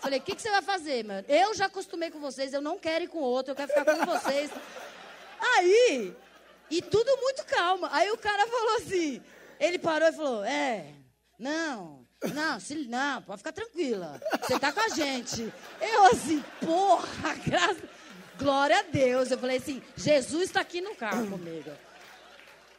Falei, 0.00 0.18
o 0.18 0.22
que, 0.22 0.34
que 0.34 0.42
você 0.42 0.50
vai 0.50 0.62
fazer, 0.62 1.04
mano? 1.04 1.24
Eu 1.28 1.54
já 1.54 1.66
acostumei 1.66 2.10
com 2.10 2.18
vocês, 2.18 2.52
eu 2.52 2.60
não 2.60 2.78
quero 2.78 3.04
ir 3.04 3.08
com 3.08 3.18
outro, 3.20 3.52
eu 3.52 3.56
quero 3.56 3.68
ficar 3.72 3.84
com 3.96 4.04
vocês. 4.06 4.50
Aí, 5.38 6.16
e 6.70 6.82
tudo 6.82 7.16
muito 7.18 7.44
calma. 7.46 7.88
Aí 7.92 8.10
o 8.10 8.18
cara 8.18 8.46
falou 8.48 8.76
assim, 8.78 9.22
ele 9.60 9.78
parou 9.78 10.08
e 10.08 10.12
falou, 10.12 10.44
é, 10.44 10.92
não, 11.42 12.06
não, 12.32 12.60
se, 12.60 12.86
não, 12.86 13.20
pode 13.22 13.38
ficar 13.38 13.52
tranquila. 13.52 14.20
Você 14.40 14.58
tá 14.60 14.72
com 14.72 14.78
a 14.78 14.88
gente. 14.88 15.52
Eu 15.80 16.04
assim, 16.06 16.42
porra, 16.60 17.34
graças. 17.44 17.82
Glória 18.38 18.78
a 18.78 18.82
Deus. 18.82 19.30
Eu 19.30 19.38
falei 19.38 19.56
assim, 19.56 19.82
Jesus 19.96 20.44
está 20.44 20.60
aqui 20.60 20.80
no 20.80 20.94
carro 20.94 21.28
comigo. 21.28 21.70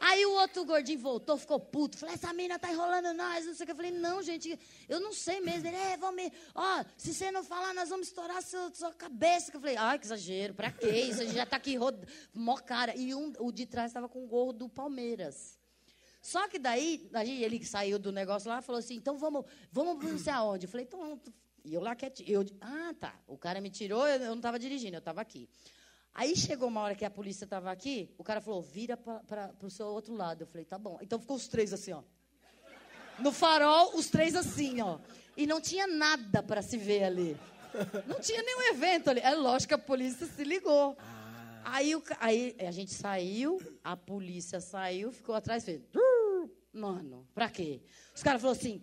Aí 0.00 0.24
o 0.26 0.32
outro 0.32 0.64
gordinho 0.64 0.98
voltou, 0.98 1.36
ficou 1.36 1.60
puto. 1.60 1.98
Falei, 1.98 2.14
essa 2.14 2.32
mina 2.32 2.58
tá 2.58 2.70
enrolando 2.70 3.12
nós, 3.14 3.46
não 3.46 3.54
sei 3.54 3.64
o 3.64 3.66
que. 3.66 3.72
Eu 3.72 3.76
falei, 3.76 3.90
não, 3.90 4.22
gente, 4.22 4.58
eu 4.88 4.98
não 4.98 5.12
sei 5.12 5.40
mesmo. 5.40 5.68
Ele, 5.68 5.76
é, 5.76 5.96
vamos. 5.98 6.30
Ó, 6.54 6.84
se 6.96 7.12
você 7.12 7.30
não 7.30 7.44
falar, 7.44 7.74
nós 7.74 7.90
vamos 7.90 8.08
estourar 8.08 8.42
sua, 8.42 8.70
sua 8.74 8.94
cabeça. 8.94 9.50
Eu 9.52 9.60
falei, 9.60 9.76
ai, 9.76 9.98
que 9.98 10.06
exagero, 10.06 10.54
pra 10.54 10.70
quê 10.70 10.88
isso? 10.88 11.20
A 11.20 11.24
gente 11.24 11.36
já 11.36 11.46
tá 11.46 11.56
aqui, 11.56 11.76
rod... 11.76 11.96
mó 12.32 12.56
cara. 12.56 12.96
E 12.96 13.14
um, 13.14 13.32
o 13.38 13.52
de 13.52 13.66
trás 13.66 13.90
estava 13.90 14.08
com 14.08 14.24
o 14.24 14.26
gorro 14.26 14.54
do 14.54 14.68
Palmeiras. 14.70 15.58
Só 16.24 16.48
que 16.48 16.58
daí, 16.58 17.06
aí 17.12 17.44
ele 17.44 17.62
saiu 17.66 17.98
do 17.98 18.10
negócio 18.10 18.48
lá 18.48 18.60
e 18.60 18.62
falou 18.62 18.78
assim, 18.78 18.94
então 18.94 19.18
vamos, 19.18 19.44
vamos 19.70 20.02
não 20.02 20.18
sei 20.18 20.32
aonde. 20.32 20.64
Eu 20.64 20.70
falei, 20.70 20.86
então 20.86 20.98
vamos. 20.98 21.20
E 21.62 21.74
eu 21.74 21.82
lá 21.82 21.94
quietinho. 21.94 22.26
Eu, 22.30 22.46
ah, 22.62 22.94
tá. 22.98 23.14
O 23.26 23.36
cara 23.36 23.60
me 23.60 23.68
tirou, 23.68 24.08
eu, 24.08 24.18
eu 24.18 24.28
não 24.30 24.36
estava 24.36 24.58
dirigindo, 24.58 24.96
eu 24.96 25.00
estava 25.00 25.20
aqui. 25.20 25.46
Aí 26.14 26.34
chegou 26.34 26.68
uma 26.68 26.80
hora 26.80 26.94
que 26.94 27.04
a 27.04 27.10
polícia 27.10 27.44
estava 27.44 27.70
aqui, 27.70 28.08
o 28.16 28.24
cara 28.24 28.40
falou, 28.40 28.62
vira 28.62 28.96
para 28.96 29.52
o 29.62 29.68
seu 29.68 29.86
outro 29.86 30.14
lado. 30.14 30.44
Eu 30.44 30.46
falei, 30.46 30.64
tá 30.64 30.78
bom. 30.78 30.98
Então 31.02 31.18
ficou 31.18 31.36
os 31.36 31.46
três 31.46 31.74
assim, 31.74 31.92
ó. 31.92 32.02
no 33.18 33.30
farol, 33.30 33.94
os 33.94 34.08
três 34.08 34.34
assim, 34.34 34.80
ó. 34.80 34.98
E 35.36 35.46
não 35.46 35.60
tinha 35.60 35.86
nada 35.86 36.42
para 36.42 36.62
se 36.62 36.78
ver 36.78 37.04
ali. 37.04 37.36
Não 38.06 38.18
tinha 38.18 38.42
nenhum 38.42 38.62
evento 38.72 39.10
ali. 39.10 39.20
É 39.20 39.34
lógico 39.34 39.68
que 39.68 39.74
a 39.74 39.78
polícia 39.78 40.26
se 40.26 40.42
ligou. 40.42 40.96
Aí, 41.64 41.94
o 41.96 42.02
aí 42.20 42.54
a 42.60 42.70
gente 42.70 42.92
saiu, 42.92 43.60
a 43.82 43.96
polícia 43.96 44.60
saiu, 44.60 45.10
ficou 45.10 45.34
atrás 45.34 45.64
fez. 45.64 45.82
Mano, 46.74 47.26
pra 47.32 47.48
quê? 47.48 47.80
Os 48.14 48.22
caras 48.22 48.42
falaram 48.42 48.58
assim: 48.58 48.82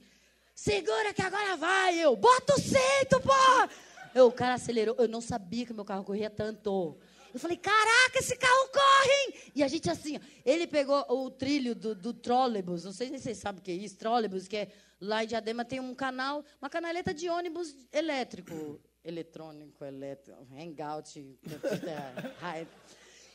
segura 0.55 1.13
que 1.13 1.21
agora 1.21 1.57
vai. 1.57 1.99
Eu, 1.99 2.15
bota 2.15 2.55
o 2.55 2.59
cinto, 2.59 3.19
porra! 3.21 3.69
Eu, 4.15 4.27
o 4.27 4.31
cara 4.31 4.53
acelerou. 4.53 4.95
Eu 4.97 5.09
não 5.09 5.19
sabia 5.19 5.65
que 5.65 5.73
meu 5.73 5.83
carro 5.83 6.05
corria 6.05 6.29
tanto. 6.29 6.97
Eu 7.33 7.39
falei, 7.39 7.57
caraca, 7.57 8.19
esse 8.19 8.35
carro 8.37 8.69
corre! 8.69 9.11
hein?" 9.11 9.51
E 9.55 9.63
a 9.63 9.67
gente 9.67 9.89
assim, 9.89 10.19
ele 10.45 10.67
pegou 10.67 11.05
o 11.09 11.29
trilho 11.29 11.75
do, 11.75 11.93
do 11.93 12.13
trólebus, 12.13 12.83
não 12.83 12.91
sei 12.91 13.07
se 13.07 13.19
vocês 13.19 13.37
sabem 13.37 13.59
o 13.59 13.63
que 13.63 13.71
é 13.71 13.75
isso, 13.75 13.97
trólebus, 13.97 14.47
que 14.47 14.57
é 14.57 14.71
lá 14.99 15.23
em 15.23 15.27
Diadema 15.27 15.63
tem 15.63 15.79
um 15.79 15.95
canal, 15.95 16.43
uma 16.61 16.69
canaleta 16.69 17.13
de 17.13 17.29
ônibus 17.29 17.73
elétrico, 17.91 18.81
eletrônico, 19.03 19.83
elétrico, 19.83 20.45
hangout, 20.53 21.37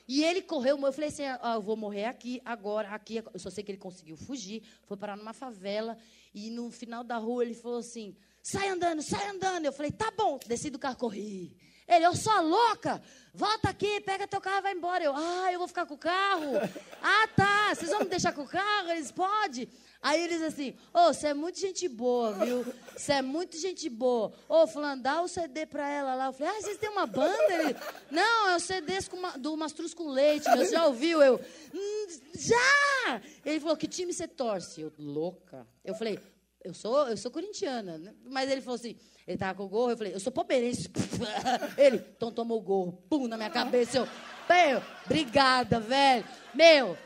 e 0.08 0.22
ele 0.22 0.40
correu, 0.40 0.78
eu 0.78 0.92
falei 0.92 1.08
assim, 1.08 1.24
ah, 1.24 1.54
eu 1.54 1.62
vou 1.62 1.76
morrer 1.76 2.04
aqui, 2.04 2.40
agora, 2.44 2.90
aqui. 2.90 3.22
Eu 3.32 3.40
só 3.40 3.50
sei 3.50 3.64
que 3.64 3.72
ele 3.72 3.78
conseguiu 3.78 4.16
fugir, 4.16 4.62
foi 4.84 4.96
parar 4.96 5.16
numa 5.16 5.32
favela, 5.32 5.98
e 6.32 6.48
no 6.50 6.70
final 6.70 7.02
da 7.02 7.16
rua 7.16 7.44
ele 7.44 7.54
falou 7.54 7.78
assim, 7.78 8.16
sai 8.40 8.68
andando, 8.68 9.02
sai 9.02 9.28
andando. 9.28 9.64
Eu 9.64 9.72
falei, 9.72 9.90
tá 9.90 10.12
bom, 10.16 10.38
desci 10.46 10.70
do 10.70 10.78
carro, 10.78 10.96
corri. 10.96 11.56
Ele, 11.88 12.04
eu 12.04 12.14
sou 12.14 12.40
louca, 12.42 13.02
volta 13.32 13.68
aqui, 13.68 14.00
pega 14.00 14.26
teu 14.26 14.40
carro 14.40 14.58
e 14.58 14.62
vai 14.62 14.72
embora. 14.74 15.02
Eu, 15.02 15.14
ah, 15.14 15.52
eu 15.52 15.58
vou 15.58 15.68
ficar 15.68 15.86
com 15.86 15.94
o 15.94 15.98
carro? 15.98 16.52
Ah, 17.08 17.28
tá, 17.28 17.72
vocês 17.72 17.90
vão 17.90 18.00
me 18.00 18.06
deixar 18.06 18.32
com 18.32 18.42
o 18.42 18.48
carro? 18.48 18.90
Eles, 18.90 19.12
pode. 19.12 19.68
Aí 20.02 20.22
eles 20.22 20.42
assim, 20.42 20.74
ô, 20.94 21.12
você 21.12 21.28
é 21.28 21.34
muito 21.34 21.58
gente 21.58 21.88
boa, 21.88 22.32
viu? 22.32 22.64
Você 22.96 23.12
é 23.12 23.22
muito 23.22 23.58
gente 23.58 23.88
boa. 23.88 24.32
Ô, 24.48 24.66
fulano, 24.66 25.02
dá 25.02 25.20
o 25.22 25.28
CD 25.28 25.66
pra 25.66 25.88
ela 25.90 26.14
lá. 26.14 26.26
Eu 26.26 26.32
falei, 26.32 26.52
ah, 26.56 26.60
vocês 26.62 26.76
têm 26.78 26.90
uma 26.90 27.06
banda? 27.06 27.52
Ele, 27.52 27.76
não, 28.10 28.48
é 28.50 28.56
o 28.56 28.60
CD 28.60 28.92
do 29.38 29.56
Mastruz 29.56 29.92
com 29.94 30.08
Leite, 30.08 30.48
meu, 30.48 30.58
você 30.58 30.72
já 30.72 30.86
ouviu? 30.86 31.22
Eu, 31.22 31.40
"Hum, 31.74 32.06
já! 32.34 33.20
Ele 33.44 33.58
falou, 33.60 33.76
que 33.76 33.86
time 33.88 34.12
você 34.12 34.28
torce? 34.28 34.80
Eu, 34.82 34.92
louca. 34.98 35.66
Eu 35.84 35.94
falei, 35.94 36.18
eu 36.62 36.74
sou, 36.74 37.08
eu 37.08 37.16
sou 37.16 37.30
corintiana. 37.30 38.14
Mas 38.24 38.50
ele 38.50 38.60
falou 38.60 38.74
assim, 38.76 38.96
ele 39.26 39.38
tava 39.38 39.54
com 39.56 39.64
o 39.64 39.68
gorro, 39.68 39.90
eu 39.92 39.96
falei, 39.96 40.14
eu 40.14 40.20
sou 40.20 40.30
palmeirense. 40.32 40.88
Ele, 41.76 41.96
então 42.16 42.30
tomou 42.30 42.58
o 42.58 42.62
gorro, 42.62 42.92
pum, 43.08 43.26
na 43.26 43.36
minha 43.36 43.50
cabeça. 43.50 43.98
Eu, 43.98 44.08
meu, 44.48 44.82
obrigada, 45.04 45.80
velho. 45.80 46.24
Meu, 46.54 46.96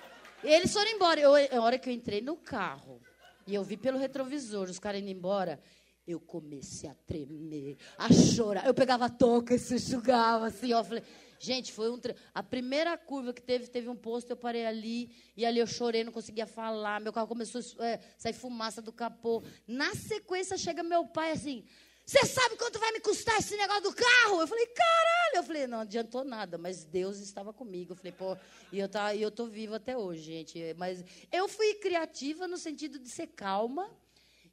eles 0.42 0.72
foram 0.72 0.90
embora. 0.90 1.20
Eu, 1.20 1.34
a 1.34 1.60
hora 1.62 1.78
que 1.78 1.88
eu 1.88 1.92
entrei 1.92 2.20
no 2.20 2.36
carro 2.36 3.00
e 3.46 3.54
eu 3.54 3.62
vi 3.64 3.76
pelo 3.76 3.98
retrovisor 3.98 4.68
os 4.68 4.78
caras 4.78 5.00
indo 5.00 5.10
embora, 5.10 5.60
eu 6.06 6.18
comecei 6.20 6.88
a 6.88 6.94
tremer, 7.06 7.76
a 7.98 8.12
chorar. 8.12 8.66
Eu 8.66 8.74
pegava 8.74 9.06
a 9.06 9.08
touca 9.10 9.54
e 9.54 9.58
se 9.58 9.74
enxugava 9.74 10.46
assim, 10.46 10.72
ó. 10.72 10.82
Falei, 10.82 11.02
gente, 11.38 11.72
foi 11.72 11.90
um. 11.90 11.98
tre- 11.98 12.16
A 12.34 12.42
primeira 12.42 12.96
curva 12.98 13.32
que 13.32 13.40
teve, 13.42 13.68
teve 13.68 13.88
um 13.88 13.94
posto, 13.96 14.30
eu 14.30 14.36
parei 14.36 14.66
ali, 14.66 15.10
e 15.36 15.44
ali 15.46 15.58
eu 15.60 15.66
chorei, 15.66 16.02
não 16.02 16.12
conseguia 16.12 16.46
falar. 16.46 17.00
Meu 17.00 17.12
carro 17.12 17.28
começou 17.28 17.60
a 17.78 17.86
é, 17.86 18.00
sair 18.18 18.32
fumaça 18.32 18.82
do 18.82 18.92
capô. 18.92 19.42
Na 19.68 19.94
sequência 19.94 20.56
chega 20.56 20.82
meu 20.82 21.06
pai 21.06 21.30
assim. 21.32 21.64
Você 22.10 22.26
sabe 22.26 22.56
quanto 22.56 22.76
vai 22.80 22.90
me 22.90 22.98
custar 22.98 23.38
esse 23.38 23.56
negócio 23.56 23.82
do 23.82 23.92
carro? 23.94 24.40
Eu 24.40 24.46
falei, 24.48 24.66
caralho! 24.66 25.36
Eu 25.36 25.42
falei, 25.44 25.66
não 25.68 25.78
adiantou 25.78 26.24
nada, 26.24 26.58
mas 26.58 26.82
Deus 26.82 27.18
estava 27.20 27.52
comigo. 27.52 27.92
Eu 27.92 27.96
falei, 27.96 28.10
pô, 28.10 28.36
e 28.72 28.80
eu, 28.80 28.88
tá, 28.88 29.14
e 29.14 29.22
eu 29.22 29.30
tô 29.30 29.46
viva 29.46 29.76
até 29.76 29.96
hoje, 29.96 30.20
gente. 30.20 30.74
Mas 30.76 31.04
eu 31.30 31.46
fui 31.46 31.74
criativa 31.74 32.48
no 32.48 32.56
sentido 32.56 32.98
de 32.98 33.08
ser 33.08 33.28
calma 33.28 33.88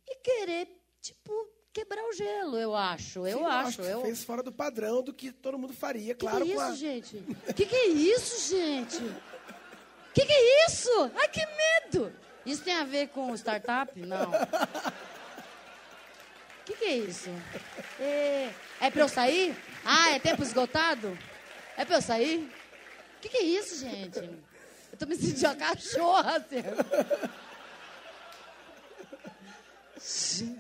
e 0.08 0.18
querer, 0.18 0.68
tipo, 1.02 1.32
quebrar 1.74 2.04
o 2.08 2.14
gelo, 2.14 2.58
eu 2.60 2.76
acho. 2.76 3.26
Eu 3.26 3.40
Sim, 3.40 3.46
acho. 3.46 3.82
que 3.82 3.88
Eu... 3.88 4.02
fez 4.04 4.24
fora 4.24 4.44
do 4.44 4.52
padrão 4.52 5.02
do 5.02 5.12
que 5.12 5.32
todo 5.32 5.58
mundo 5.58 5.74
faria, 5.74 6.14
Que 6.14 6.28
claro. 6.28 6.46
que 6.46 6.52
é 6.52 6.56
com 6.56 6.62
isso, 6.62 6.72
a- 6.72 6.76
gente? 6.76 7.24
Que 7.56 7.66
que 7.66 7.76
é 7.76 7.88
isso, 7.88 8.50
gente? 8.56 9.00
Que 10.14 10.24
que 10.28 10.32
é 10.32 10.68
isso? 10.68 11.12
Ai, 11.16 11.28
que 11.30 11.42
medo! 11.44 12.14
Isso 12.46 12.64
tem 12.64 12.76
a 12.76 12.84
ver 12.84 13.08
com 13.08 13.34
startup? 13.36 14.00
Não. 14.00 14.30
Que 16.68 16.74
que 16.76 16.84
é 16.84 16.98
isso? 16.98 17.30
É, 17.98 18.50
é 18.82 18.92
pra 18.92 19.02
eu 19.04 19.08
sair? 19.08 19.56
Ah, 19.86 20.10
é 20.10 20.20
tempo 20.20 20.44
esgotado? 20.44 21.18
É 21.78 21.86
pra 21.86 21.96
eu 21.96 22.02
sair? 22.02 22.52
Que 23.22 23.30
que 23.30 23.38
é 23.38 23.44
isso, 23.44 23.80
gente? 23.80 24.20
Eu 24.20 24.98
tô 25.00 25.06
me 25.06 25.16
sentindo 25.16 25.46
uma 25.48 25.56
cachorra, 25.56 26.46
assim. 29.96 30.60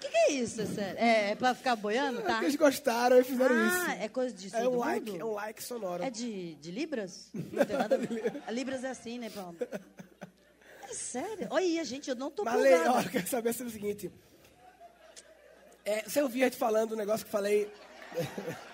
Que 0.00 0.08
que 0.08 0.16
é 0.16 0.32
isso, 0.32 0.62
é 0.62 0.64
sério? 0.64 0.98
É, 0.98 1.30
é 1.32 1.34
pra 1.34 1.54
ficar 1.54 1.76
boiando, 1.76 2.22
tá? 2.22 2.32
Porque 2.32 2.46
eles 2.46 2.56
gostaram 2.56 3.20
e 3.20 3.24
fizeram 3.24 3.54
Ah, 3.54 3.66
isso. 3.66 4.02
é 4.02 4.08
coisa 4.08 4.34
de 4.34 4.56
É 4.56 4.66
um 4.66 4.78
like, 4.78 5.18
é 5.20 5.24
um 5.24 5.32
like 5.34 5.62
sonoro. 5.62 6.02
É 6.02 6.08
de, 6.08 6.54
de 6.54 6.70
Libras? 6.70 7.28
Não 7.34 7.66
tem 7.66 7.76
nada 7.76 7.96
a 7.96 7.98
ver. 7.98 8.32
Libras 8.50 8.82
é 8.82 8.88
assim, 8.88 9.18
né, 9.18 9.28
Paulo? 9.28 9.56
Sério? 10.96 11.48
Olha, 11.50 11.84
gente, 11.84 12.08
eu 12.08 12.16
não 12.16 12.30
tô 12.30 12.42
Mas, 12.44 12.54
ó, 12.54 12.58
plugada. 12.58 13.06
eu 13.06 13.10
quero 13.10 13.28
saber 13.28 13.52
sobre 13.52 13.68
o 13.68 13.72
seguinte. 13.72 14.10
É, 15.84 16.02
você 16.02 16.20
ouviu 16.22 16.42
a 16.42 16.48
gente 16.48 16.58
falando 16.58 16.92
um 16.92 16.96
negócio 16.96 17.24
que 17.24 17.28
eu 17.28 17.32
falei. 17.32 17.72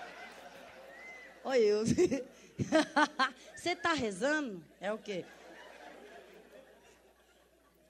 Olha 1.44 1.58
eu. 1.58 1.84
Você 3.56 3.74
tá 3.74 3.92
rezando? 3.92 4.64
É 4.80 4.92
o 4.92 4.98
quê? 4.98 5.24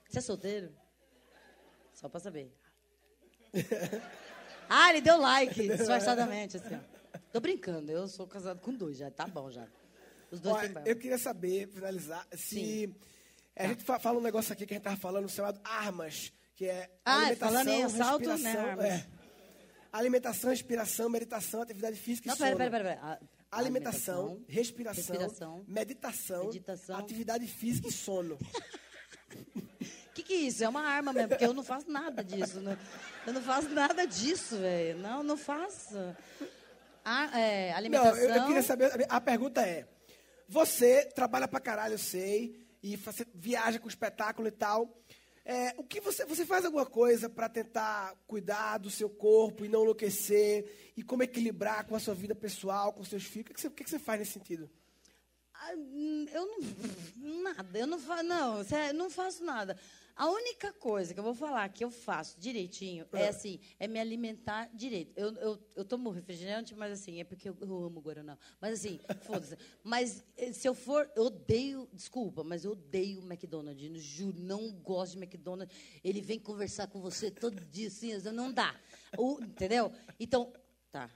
Você 0.09 0.19
é 0.19 0.21
solteiro? 0.21 0.71
Só 1.93 2.09
pra 2.09 2.19
saber. 2.19 2.51
Ah, 4.69 4.89
ele 4.89 5.01
deu 5.01 5.17
like, 5.17 5.67
disfarçadamente, 5.67 6.57
assim, 6.57 6.75
ó. 6.75 6.79
Tô 7.31 7.39
brincando, 7.39 7.91
eu 7.91 8.07
sou 8.07 8.25
casado 8.25 8.59
com 8.61 8.73
dois 8.73 8.97
já, 8.97 9.11
tá 9.11 9.27
bom 9.27 9.51
já. 9.51 9.67
Os 10.31 10.39
dois 10.39 10.55
barba. 10.71 10.89
eu 10.89 10.95
queria 10.95 11.17
saber, 11.17 11.67
finalizar, 11.67 12.25
se. 12.31 12.55
Sim. 12.55 12.95
A 13.55 13.67
gente 13.67 13.83
fa- 13.83 13.99
fala 13.99 14.17
um 14.19 14.21
negócio 14.21 14.51
aqui 14.53 14.65
que 14.65 14.73
a 14.73 14.77
gente 14.77 14.83
tava 14.83 14.97
falando 14.97 15.29
chamado 15.29 15.59
armas, 15.63 16.31
que 16.55 16.65
é 16.65 16.89
Ah, 17.05 17.17
alimentação, 17.17 17.49
falando 17.49 17.67
em 17.69 17.83
assalto, 17.83 18.25
né, 18.29 18.33
respiração, 18.35 18.65
armas. 18.69 18.85
é. 18.85 19.05
Alimentação, 19.91 20.49
respiração, 20.49 21.09
meditação, 21.09 21.61
atividade 21.61 21.95
física 21.97 22.27
Não, 22.29 22.35
e 22.35 22.37
sono. 22.37 22.57
pera, 22.57 22.71
pera, 22.71 22.83
pera. 22.83 22.99
pera. 23.01 23.13
A- 23.51 23.57
Alimentação, 23.59 24.43
respiração, 24.47 25.15
respiração, 25.15 25.65
meditação, 25.67 26.45
meditação. 26.45 26.97
atividade 26.97 27.45
física 27.45 27.87
e 27.87 27.91
sono. 27.91 28.33
O 28.35 28.39
que, 30.15 30.23
que 30.23 30.33
é 30.33 30.37
isso? 30.37 30.63
É 30.63 30.69
uma 30.69 30.81
arma 30.81 31.13
mesmo, 31.13 31.29
porque 31.29 31.45
eu 31.45 31.53
não 31.53 31.63
faço 31.63 31.87
nada 31.91 32.23
disso. 32.23 32.59
Né? 32.59 32.75
Eu 33.27 33.33
não 33.33 33.41
faço 33.43 33.69
nada 33.69 34.07
disso, 34.07 34.57
velho. 34.57 34.97
Não, 34.97 35.21
não 35.21 35.37
faço. 35.37 35.95
A, 37.05 37.39
é, 37.39 37.69
Não, 37.69 37.77
alimentação. 37.77 38.17
eu, 38.17 38.29
eu 38.35 38.45
queria 38.47 38.63
saber. 38.63 39.05
A 39.07 39.21
pergunta 39.21 39.61
é: 39.61 39.85
você 40.49 41.05
trabalha 41.05 41.47
pra 41.47 41.59
caralho, 41.59 41.93
eu 41.93 41.99
sei, 41.99 42.62
e 42.83 42.97
você 42.97 43.25
viaja 43.33 43.79
com 43.79 43.87
espetáculo 43.87 44.47
e 44.47 44.51
tal. 44.51 45.01
É, 45.45 45.73
o 45.77 45.83
que 45.83 45.99
você, 45.99 46.25
você 46.25 46.45
faz 46.45 46.63
alguma 46.65 46.85
coisa 46.85 47.29
para 47.29 47.49
tentar 47.49 48.15
cuidar 48.27 48.77
do 48.77 48.89
seu 48.89 49.09
corpo 49.09 49.65
e 49.65 49.69
não 49.69 49.83
enlouquecer 49.83 50.93
e 50.95 51.03
como 51.03 51.23
equilibrar 51.23 51.85
com 51.85 51.95
a 51.95 51.99
sua 51.99 52.13
vida 52.13 52.35
pessoal, 52.35 52.93
com 52.93 53.03
seus 53.03 53.23
filhos? 53.23 53.45
O 53.45 53.47
que, 53.47 53.53
que 53.53 53.61
você, 53.61 53.67
o 53.67 53.71
que 53.71 53.83
que 53.83 53.89
você 53.89 53.99
faz 53.99 54.19
nesse 54.19 54.33
sentido? 54.33 54.69
Ah, 55.53 55.73
hum, 55.77 56.25
Eu 56.31 56.45
não. 56.45 57.41
Nada. 57.43 57.79
Eu 57.79 57.87
não. 57.87 57.97
Não, 58.23 58.63
não 58.93 59.09
faço 59.09 59.43
nada. 59.43 59.77
A 60.15 60.29
única 60.29 60.71
coisa 60.73 61.13
que 61.13 61.19
eu 61.19 61.23
vou 61.23 61.33
falar 61.33 61.67
que 61.69 61.83
eu 61.83 61.89
faço 61.89 62.39
direitinho 62.39 63.07
é 63.13 63.27
assim, 63.29 63.59
é 63.79 63.87
me 63.87 63.99
alimentar 63.99 64.69
direito. 64.73 65.11
Eu, 65.17 65.33
eu, 65.37 65.59
eu 65.75 65.83
tomo 65.83 66.11
refrigerante, 66.11 66.75
mas 66.75 66.91
assim, 66.93 67.19
é 67.19 67.23
porque 67.23 67.49
eu, 67.49 67.57
eu 67.59 67.83
amo 67.85 67.99
Guaraná. 67.99 68.37
Mas 68.61 68.73
assim, 68.79 68.99
foda-se. 69.25 69.57
Mas 69.83 70.23
eh, 70.37 70.53
se 70.53 70.67
eu 70.67 70.75
for, 70.75 71.09
eu 71.15 71.23
odeio, 71.23 71.89
desculpa, 71.91 72.43
mas 72.43 72.63
eu 72.63 72.73
odeio 72.73 73.21
o 73.21 73.25
McDonald's. 73.25 74.03
Juro, 74.03 74.39
não 74.39 74.71
gosto 74.71 75.13
de 75.13 75.23
McDonald's. 75.23 75.75
Ele 76.03 76.21
vem 76.21 76.39
conversar 76.39 76.87
com 76.87 77.01
você 77.01 77.31
todo 77.31 77.59
dia, 77.65 77.87
assim, 77.87 78.13
não 78.31 78.51
dá. 78.53 78.79
O- 79.17 79.39
entendeu? 79.41 79.91
Então, 80.19 80.53
tá. 80.91 81.09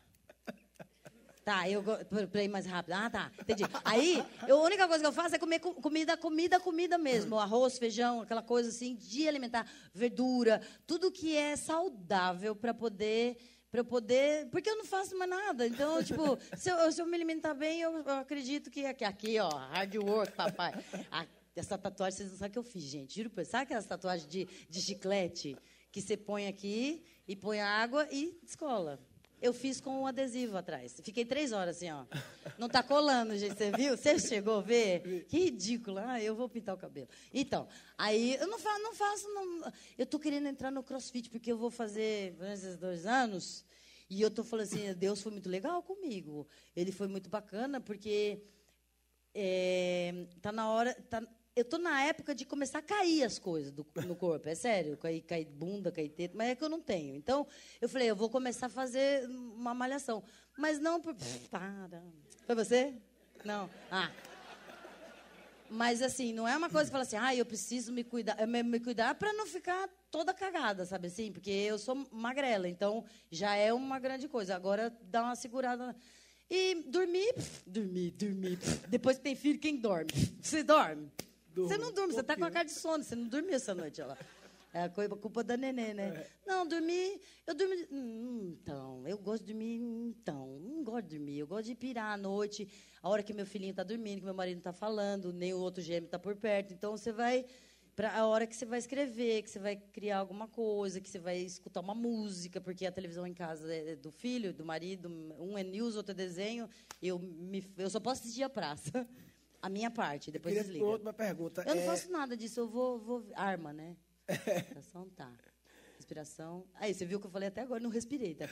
Tá, 1.47 1.69
eu 1.69 1.81
pra 1.81 2.27
pra 2.27 2.43
ir 2.43 2.49
mais 2.49 2.65
rápido. 2.65 2.91
Ah, 2.91 3.09
tá, 3.09 3.31
entendi. 3.39 3.63
Aí, 3.85 4.21
eu, 4.45 4.57
a 4.59 4.63
única 4.65 4.85
coisa 4.85 5.01
que 5.01 5.07
eu 5.07 5.13
faço 5.13 5.33
é 5.35 5.39
comer 5.39 5.59
co- 5.59 5.75
comida, 5.75 6.17
comida, 6.17 6.59
comida 6.59 6.97
mesmo. 6.97 7.39
Arroz, 7.39 7.77
feijão, 7.77 8.19
aquela 8.19 8.41
coisa 8.43 8.67
assim, 8.67 8.97
de 8.97 9.25
alimentar, 9.29 9.65
verdura, 9.93 10.61
tudo 10.85 11.09
que 11.09 11.37
é 11.37 11.55
saudável 11.55 12.53
para 12.53 12.73
poder. 12.73 13.37
Pra 13.71 13.79
eu 13.79 13.85
poder. 13.85 14.47
Porque 14.49 14.69
eu 14.69 14.75
não 14.75 14.83
faço 14.83 15.17
mais 15.17 15.29
nada. 15.29 15.65
Então, 15.65 16.03
tipo, 16.03 16.37
se 16.57 16.69
eu, 16.69 16.91
se 16.91 17.01
eu 17.01 17.05
me 17.05 17.15
alimentar 17.15 17.53
bem, 17.53 17.79
eu, 17.79 17.93
eu 17.97 18.15
acredito 18.15 18.69
que 18.69 18.85
aqui, 18.85 19.05
aqui, 19.05 19.39
ó, 19.39 19.47
hard 19.47 19.95
work, 19.95 20.33
papai. 20.33 20.73
A- 21.09 21.25
essa 21.55 21.77
tatuagem, 21.77 22.17
vocês 22.17 22.31
não 22.31 22.37
sabem 22.39 22.49
o 22.49 22.51
que 22.51 22.59
eu 22.59 22.63
fiz, 22.63 22.83
gente. 22.83 23.15
Juro 23.15 23.29
por 23.29 23.45
Sabe 23.45 23.63
aquelas 23.63 23.85
tatuagens 23.85 24.29
de, 24.29 24.45
de 24.69 24.81
chiclete 24.81 25.55
que 25.93 26.01
você 26.01 26.17
põe 26.17 26.45
aqui 26.47 27.05
e 27.25 27.37
põe 27.37 27.61
água 27.61 28.05
e 28.11 28.37
descola? 28.43 28.99
Eu 29.39 29.53
fiz 29.53 29.79
com 29.79 30.01
um 30.01 30.07
adesivo 30.07 30.57
atrás. 30.57 30.99
Fiquei 31.03 31.23
três 31.23 31.51
horas 31.51 31.77
assim, 31.77 31.91
ó. 31.91 32.05
Não 32.57 32.67
tá 32.67 32.81
colando, 32.81 33.37
gente. 33.37 33.55
Você 33.55 33.71
viu? 33.71 33.95
Você 33.95 34.17
chegou 34.17 34.57
a 34.57 34.61
ver? 34.61 35.25
Que 35.25 35.45
ridículo. 35.45 35.99
Ah, 35.99 36.21
eu 36.21 36.35
vou 36.35 36.49
pintar 36.49 36.73
o 36.73 36.77
cabelo. 36.77 37.07
Então, 37.31 37.67
aí 37.97 38.35
eu 38.35 38.47
não 38.47 38.57
faço, 38.57 38.81
não 38.81 38.93
faço. 38.95 39.27
Não, 39.29 39.71
eu 39.95 40.05
tô 40.07 40.17
querendo 40.17 40.47
entrar 40.47 40.71
no 40.71 40.81
crossfit, 40.81 41.29
porque 41.29 41.51
eu 41.51 41.57
vou 41.57 41.69
fazer 41.69 42.35
esses 42.51 42.77
dois 42.77 43.05
anos. 43.05 43.63
E 44.09 44.21
eu 44.21 44.31
tô 44.31 44.43
falando 44.43 44.65
assim, 44.65 44.93
Deus 44.93 45.21
foi 45.21 45.31
muito 45.31 45.49
legal 45.49 45.83
comigo. 45.83 46.47
Ele 46.75 46.91
foi 46.91 47.07
muito 47.07 47.29
bacana, 47.29 47.79
porque 47.79 48.41
é, 49.35 50.25
tá 50.41 50.51
na 50.51 50.67
hora. 50.71 50.95
Tá, 51.09 51.21
eu 51.57 51.65
tô 51.65 51.79
na 51.79 52.03
época 52.03 52.35
de 52.35 52.45
começar 52.45 52.77
a 52.77 52.81
cair 52.83 53.23
as 53.23 53.39
coisas 53.39 53.71
do, 53.71 53.83
no 54.05 54.15
corpo, 54.15 54.47
é 54.47 54.53
sério, 54.53 54.95
cair, 54.95 55.45
bunda, 55.45 55.91
cair 55.91 56.09
teto, 56.09 56.37
mas 56.37 56.49
é 56.49 56.55
que 56.55 56.63
eu 56.63 56.69
não 56.69 56.79
tenho. 56.79 57.15
Então, 57.15 57.47
eu 57.81 57.89
falei, 57.89 58.07
eu 58.07 58.15
vou 58.15 58.29
começar 58.29 58.67
a 58.67 58.69
fazer 58.69 59.27
uma 59.27 59.73
malhação. 59.73 60.23
Mas 60.55 60.79
não 60.79 61.01
por. 61.01 61.15
Para. 61.49 62.03
Foi 62.45 62.53
você? 62.55 62.93
Não. 63.43 63.67
Ah. 63.89 64.11
Mas 65.67 66.03
assim, 66.03 66.31
não 66.31 66.47
é 66.47 66.55
uma 66.55 66.69
coisa 66.69 66.85
que 66.85 66.91
fala 66.91 67.03
assim, 67.03 67.17
ah, 67.17 67.35
eu 67.35 67.45
preciso 67.45 67.91
me 67.91 68.03
cuidar, 68.03 68.45
me, 68.47 68.61
me 68.61 68.79
cuidar 68.79 69.15
para 69.15 69.33
não 69.33 69.47
ficar 69.47 69.89
toda 70.11 70.33
cagada, 70.33 70.85
sabe 70.85 71.07
assim? 71.07 71.31
Porque 71.31 71.49
eu 71.49 71.79
sou 71.79 72.07
magrela, 72.11 72.69
então 72.69 73.03
já 73.31 73.55
é 73.55 73.73
uma 73.73 73.99
grande 73.99 74.27
coisa. 74.27 74.55
Agora 74.55 74.95
dá 75.01 75.23
uma 75.23 75.35
segurada. 75.35 75.95
E 76.49 76.83
dormir, 76.87 77.33
dormir, 77.65 78.11
dormir. 78.11 78.59
Depois 78.87 79.17
que 79.17 79.23
tem 79.23 79.35
filho, 79.35 79.59
quem 79.59 79.75
dorme? 79.75 80.11
Você 80.39 80.63
dorme? 80.63 81.11
Durmo. 81.57 81.69
Você 81.69 81.77
não 81.79 81.91
dorme, 81.91 82.13
você 82.13 82.21
está 82.21 82.37
com 82.37 82.45
a 82.45 82.51
cara 82.51 82.65
de 82.65 82.71
sono, 82.71 83.03
você 83.03 83.15
não 83.15 83.27
dormiu 83.27 83.55
essa 83.55 83.73
noite, 83.73 83.99
olha 83.99 84.11
lá. 84.11 84.17
É 84.71 84.83
a 84.83 84.89
culpa 84.89 85.43
da 85.43 85.57
neném, 85.57 85.91
né? 85.91 86.09
É. 86.09 86.27
Não, 86.45 86.67
dormir, 86.67 87.19
eu 87.47 87.55
dormi. 87.55 87.87
Hum, 87.91 88.57
então, 88.61 89.07
eu 89.07 89.17
gosto 89.17 89.43
de 89.43 89.53
dormir. 89.53 89.81
Então, 89.81 90.59
não 90.59 90.83
gosto 90.83 91.07
de 91.07 91.17
dormir. 91.17 91.39
Eu 91.39 91.47
gosto 91.47 91.65
de 91.65 91.73
pirar 91.73 92.13
à 92.13 92.17
noite, 92.17 92.67
a 93.01 93.09
hora 93.09 93.23
que 93.23 93.33
meu 93.33 93.45
filhinho 93.45 93.71
está 93.71 93.81
dormindo, 93.81 94.19
que 94.19 94.25
meu 94.25 94.35
marido 94.35 94.59
está 94.59 94.71
falando, 94.71 95.33
nem 95.33 95.51
o 95.51 95.57
outro 95.57 95.81
gêmeo 95.81 96.05
está 96.05 96.19
por 96.19 96.35
perto. 96.35 96.75
Então, 96.75 96.95
você 96.95 97.11
vai. 97.11 97.43
Para 97.95 98.15
a 98.15 98.27
hora 98.27 98.45
que 98.45 98.55
você 98.55 98.67
vai 98.67 98.77
escrever, 98.77 99.41
que 99.41 99.49
você 99.49 99.57
vai 99.57 99.75
criar 99.75 100.19
alguma 100.19 100.47
coisa, 100.47 101.01
que 101.01 101.09
você 101.09 101.17
vai 101.17 101.39
escutar 101.39 101.79
uma 101.79 101.95
música, 101.95 102.61
porque 102.61 102.85
a 102.85 102.91
televisão 102.91 103.25
em 103.25 103.33
casa 103.33 103.73
é 103.73 103.95
do 103.95 104.11
filho, 104.11 104.53
do 104.53 104.63
marido, 104.63 105.09
um 105.39 105.57
é 105.57 105.63
news, 105.63 105.95
outro 105.95 106.11
é 106.11 106.15
desenho. 106.15 106.69
Eu, 107.01 107.17
me, 107.17 107.65
eu 107.75 107.89
só 107.89 107.99
posso 107.99 108.21
assistir 108.21 108.43
a 108.43 108.49
praça. 108.49 109.09
A 109.67 109.69
minha 109.69 109.91
parte, 109.91 110.31
depois 110.31 110.55
eu 110.55 110.63
desliga. 110.63 110.85
Outra 110.85 111.11
pergunta. 111.11 111.61
Eu 111.67 111.73
é... 111.73 111.75
não 111.75 111.83
faço 111.83 112.09
nada 112.09 112.37
disso, 112.37 112.61
eu 112.61 112.69
vou, 112.69 112.97
vou 112.99 113.25
arma, 113.35 113.73
né? 113.73 113.97
Respiração, 114.25 115.09
tá. 115.09 115.29
Respiração. 115.97 116.65
Aí, 116.75 116.93
você 116.93 117.05
viu 117.05 117.19
que 117.19 117.27
eu 117.27 117.31
falei 117.31 117.49
até 117.49 117.63
agora, 117.63 117.83
não 117.83 117.89
respirei, 117.89 118.33
tá? 118.33 118.47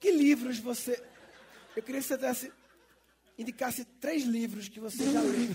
Que 0.00 0.10
livros 0.10 0.58
você. 0.58 0.92
Eu 1.76 1.82
queria 1.82 2.00
que 2.00 2.06
você 2.06 2.16
desse, 2.16 2.50
indicasse 3.38 3.84
três 3.84 4.24
livros 4.24 4.66
que 4.66 4.80
você 4.80 5.12
já 5.12 5.20
leu. 5.20 5.34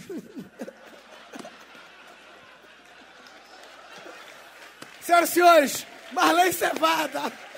Senhoras 5.02 5.32
e 5.32 5.34
senhores, 5.34 5.88
Marlene 6.13 6.54
Cevada. 6.54 7.49